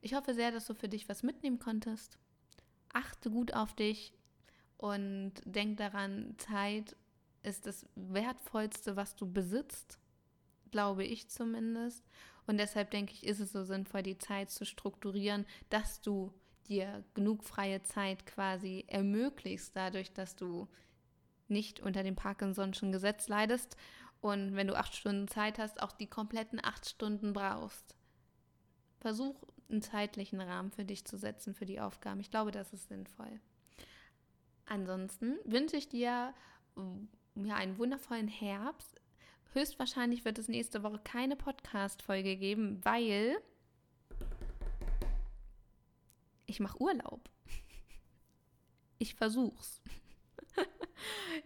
Ich 0.00 0.14
hoffe 0.14 0.34
sehr, 0.34 0.50
dass 0.50 0.66
du 0.66 0.74
für 0.74 0.88
dich 0.88 1.08
was 1.08 1.22
mitnehmen 1.22 1.58
konntest. 1.58 2.18
Achte 2.92 3.30
gut 3.30 3.54
auf 3.54 3.74
dich 3.74 4.12
und 4.76 5.34
denk 5.44 5.76
daran, 5.76 6.34
Zeit 6.38 6.96
ist 7.42 7.66
das 7.66 7.86
Wertvollste, 7.94 8.96
was 8.96 9.14
du 9.14 9.30
besitzt, 9.30 9.98
glaube 10.70 11.04
ich 11.04 11.28
zumindest. 11.28 12.04
Und 12.46 12.58
deshalb 12.58 12.90
denke 12.90 13.12
ich, 13.12 13.24
ist 13.24 13.40
es 13.40 13.52
so 13.52 13.62
sinnvoll, 13.62 14.02
die 14.02 14.18
Zeit 14.18 14.50
zu 14.50 14.64
strukturieren, 14.64 15.46
dass 15.68 16.00
du 16.00 16.32
dir 16.66 17.04
genug 17.14 17.44
freie 17.44 17.82
Zeit 17.82 18.26
quasi 18.26 18.84
ermöglichst, 18.88 19.76
dadurch, 19.76 20.12
dass 20.12 20.34
du 20.34 20.68
nicht 21.50 21.80
unter 21.80 22.02
dem 22.02 22.16
Parkinson'schen 22.16 22.92
Gesetz 22.92 23.28
leidest 23.28 23.76
und 24.20 24.54
wenn 24.54 24.66
du 24.66 24.76
acht 24.76 24.94
Stunden 24.94 25.28
Zeit 25.28 25.58
hast, 25.58 25.82
auch 25.82 25.92
die 25.92 26.06
kompletten 26.06 26.60
acht 26.62 26.88
Stunden 26.88 27.32
brauchst. 27.32 27.94
Versuch 29.00 29.42
einen 29.70 29.82
zeitlichen 29.82 30.40
Rahmen 30.40 30.70
für 30.70 30.84
dich 30.84 31.04
zu 31.04 31.16
setzen, 31.16 31.54
für 31.54 31.64
die 31.64 31.80
Aufgaben. 31.80 32.20
Ich 32.20 32.30
glaube, 32.30 32.50
das 32.50 32.72
ist 32.72 32.88
sinnvoll. 32.88 33.40
Ansonsten 34.66 35.38
wünsche 35.44 35.76
ich 35.76 35.88
dir 35.88 36.34
ja, 37.36 37.54
einen 37.54 37.78
wundervollen 37.78 38.28
Herbst. 38.28 39.00
Höchstwahrscheinlich 39.52 40.24
wird 40.24 40.38
es 40.38 40.48
nächste 40.48 40.82
Woche 40.82 41.00
keine 41.02 41.34
Podcast-Folge 41.34 42.36
geben, 42.36 42.80
weil 42.84 43.36
ich 46.46 46.60
mache 46.60 46.80
Urlaub. 46.80 47.30
Ich 48.98 49.14
versuch's. 49.14 49.80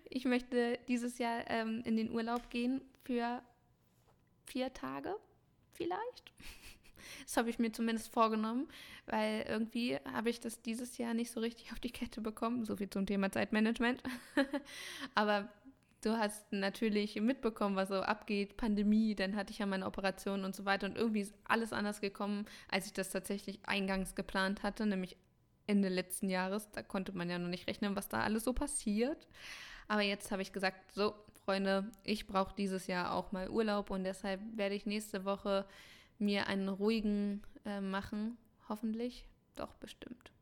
Ich 0.09 0.25
möchte 0.25 0.79
dieses 0.89 1.19
Jahr 1.19 1.49
ähm, 1.49 1.83
in 1.85 1.97
den 1.97 2.11
Urlaub 2.11 2.51
gehen 2.51 2.81
für 3.05 3.43
vier 4.45 4.73
Tage 4.73 5.15
vielleicht. 5.73 6.33
Das 7.27 7.37
habe 7.37 7.51
ich 7.51 7.59
mir 7.59 7.73
zumindest 7.73 8.09
vorgenommen, 8.09 8.67
weil 9.07 9.45
irgendwie 9.49 9.99
habe 10.13 10.31
ich 10.31 10.41
das 10.41 10.63
dieses 10.63 10.99
Jahr 10.99 11.15
nicht 11.15 11.31
so 11.31 11.41
richtig 11.41 11.73
auf 11.73 11.81
die 11.81 11.91
Kette 11.91 12.21
bekommen. 12.21 12.65
So 12.65 12.77
viel 12.77 12.89
zum 12.91 13.07
Thema 13.07 13.31
Zeitmanagement. 13.31 14.03
Aber 15.15 15.49
du 16.03 16.19
hast 16.19 16.53
natürlich 16.53 17.21
mitbekommen, 17.21 17.77
was 17.77 17.89
so 17.89 17.97
abgeht, 17.97 18.57
Pandemie, 18.57 19.15
dann 19.15 19.37
hatte 19.37 19.53
ich 19.53 19.59
ja 19.59 19.67
meine 19.67 19.87
Operation 19.87 20.45
und 20.45 20.55
so 20.55 20.65
weiter 20.65 20.87
und 20.87 20.97
irgendwie 20.97 21.21
ist 21.21 21.35
alles 21.45 21.73
anders 21.73 22.01
gekommen, 22.01 22.47
als 22.69 22.87
ich 22.87 22.93
das 22.93 23.11
tatsächlich 23.11 23.61
eingangs 23.65 24.15
geplant 24.15 24.63
hatte, 24.63 24.87
nämlich 24.87 25.17
Ende 25.67 25.89
letzten 25.89 26.29
Jahres. 26.29 26.71
Da 26.73 26.83
konnte 26.83 27.13
man 27.13 27.31
ja 27.31 27.39
noch 27.39 27.49
nicht 27.49 27.67
rechnen, 27.67 27.97
was 27.97 28.09
da 28.09 28.21
alles 28.21 28.45
so 28.45 28.53
passiert. 28.53 29.27
Aber 29.89 30.03
jetzt 30.03 30.31
habe 30.31 30.43
ich 30.43 30.53
gesagt, 30.53 30.93
so, 30.93 31.15
Freunde, 31.45 31.91
ich 32.05 32.27
brauche 32.27 32.55
dieses 32.57 32.87
Jahr 32.87 33.13
auch 33.13 33.33
mal 33.33 33.51
Urlaub 33.51 33.91
und 33.91 34.05
deshalb 34.05 34.41
werde 34.57 34.75
ich 34.75 34.87
nächste 34.87 35.25
Woche 35.25 35.67
mir 36.19 36.47
einen 36.47 36.69
ruhigen 36.69 37.43
äh, 37.67 37.81
machen, 37.81 38.39
hoffentlich. 38.69 39.27
Doch, 39.57 39.75
bestimmt. 39.75 40.33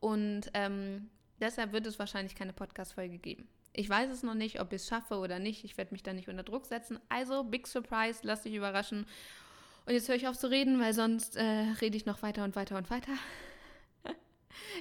Und 0.00 0.50
ähm, 0.54 1.10
deshalb 1.40 1.72
wird 1.72 1.86
es 1.86 1.98
wahrscheinlich 1.98 2.34
keine 2.34 2.52
Podcast-Folge 2.52 3.18
geben. 3.18 3.48
Ich 3.72 3.88
weiß 3.88 4.10
es 4.10 4.22
noch 4.22 4.34
nicht, 4.34 4.60
ob 4.60 4.72
ich 4.72 4.82
es 4.82 4.88
schaffe 4.88 5.18
oder 5.18 5.38
nicht. 5.38 5.64
Ich 5.64 5.76
werde 5.76 5.92
mich 5.92 6.02
da 6.02 6.12
nicht 6.12 6.28
unter 6.28 6.42
Druck 6.42 6.66
setzen. 6.66 6.98
Also, 7.08 7.44
Big 7.44 7.66
Surprise, 7.66 8.20
lass 8.22 8.42
dich 8.42 8.54
überraschen. 8.54 9.06
Und 9.86 9.92
jetzt 9.92 10.08
höre 10.08 10.16
ich 10.16 10.26
auf 10.26 10.36
zu 10.36 10.50
reden, 10.50 10.80
weil 10.80 10.92
sonst 10.92 11.36
äh, 11.36 11.42
rede 11.80 11.96
ich 11.96 12.04
noch 12.04 12.22
weiter 12.22 12.44
und 12.44 12.56
weiter 12.56 12.76
und 12.76 12.90
weiter. 12.90 13.12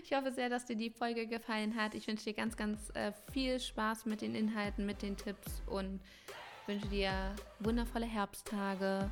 Ich 0.04 0.14
hoffe 0.14 0.32
sehr, 0.32 0.50
dass 0.50 0.66
dir 0.66 0.76
die 0.76 0.90
Folge 0.90 1.28
gefallen 1.28 1.76
hat. 1.76 1.94
Ich 1.94 2.08
wünsche 2.08 2.26
dir 2.26 2.34
ganz, 2.34 2.56
ganz 2.56 2.90
äh, 2.94 3.12
viel 3.32 3.60
Spaß 3.60 4.06
mit 4.06 4.22
den 4.22 4.36
Inhalten, 4.36 4.86
mit 4.86 5.02
den 5.02 5.18
Tipps 5.18 5.62
und 5.66 6.00
wünsche 6.66 6.88
dir 6.88 7.36
wundervolle 7.60 8.06
Herbsttage. 8.06 9.10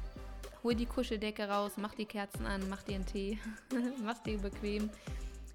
Hol 0.64 0.76
die 0.76 0.86
Kuscheldecke 0.86 1.48
raus, 1.48 1.74
mach 1.78 1.94
die 1.94 2.06
Kerzen 2.06 2.46
an, 2.46 2.68
mach 2.70 2.84
dir 2.84 2.96
einen 2.96 3.06
Tee, 3.06 3.38
mach 4.04 4.18
dir 4.20 4.38
bequem. 4.38 4.90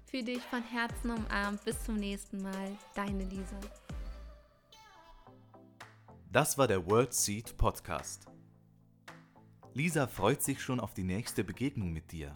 Für 0.05 0.23
dich 0.23 0.41
von 0.41 0.61
Herzen 0.63 1.11
umarmt. 1.11 1.63
Bis 1.63 1.83
zum 1.85 1.95
nächsten 1.95 2.41
Mal. 2.41 2.77
Deine 2.95 3.23
Lisa. 3.23 3.59
Das 6.31 6.57
war 6.57 6.67
der 6.67 6.85
World 6.85 7.13
Seed 7.13 7.57
Podcast. 7.57 8.25
Lisa 9.73 10.07
freut 10.07 10.41
sich 10.43 10.61
schon 10.61 10.81
auf 10.81 10.93
die 10.93 11.03
nächste 11.03 11.45
Begegnung 11.45 11.93
mit 11.93 12.11
dir. 12.11 12.33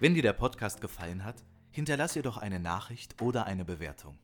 Wenn 0.00 0.14
dir 0.14 0.22
der 0.22 0.32
Podcast 0.32 0.80
gefallen 0.80 1.24
hat, 1.24 1.44
hinterlass 1.72 2.14
ihr 2.14 2.22
doch 2.22 2.36
eine 2.36 2.60
Nachricht 2.60 3.20
oder 3.20 3.46
eine 3.46 3.64
Bewertung. 3.64 4.16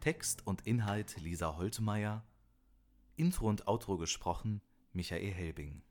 Text 0.00 0.46
und 0.46 0.66
Inhalt 0.66 1.20
Lisa 1.20 1.56
Holtmeier, 1.58 2.24
Intro 3.16 3.50
und 3.50 3.68
Outro 3.68 3.98
gesprochen 3.98 4.62
Michael 4.94 5.30
Helbing. 5.30 5.82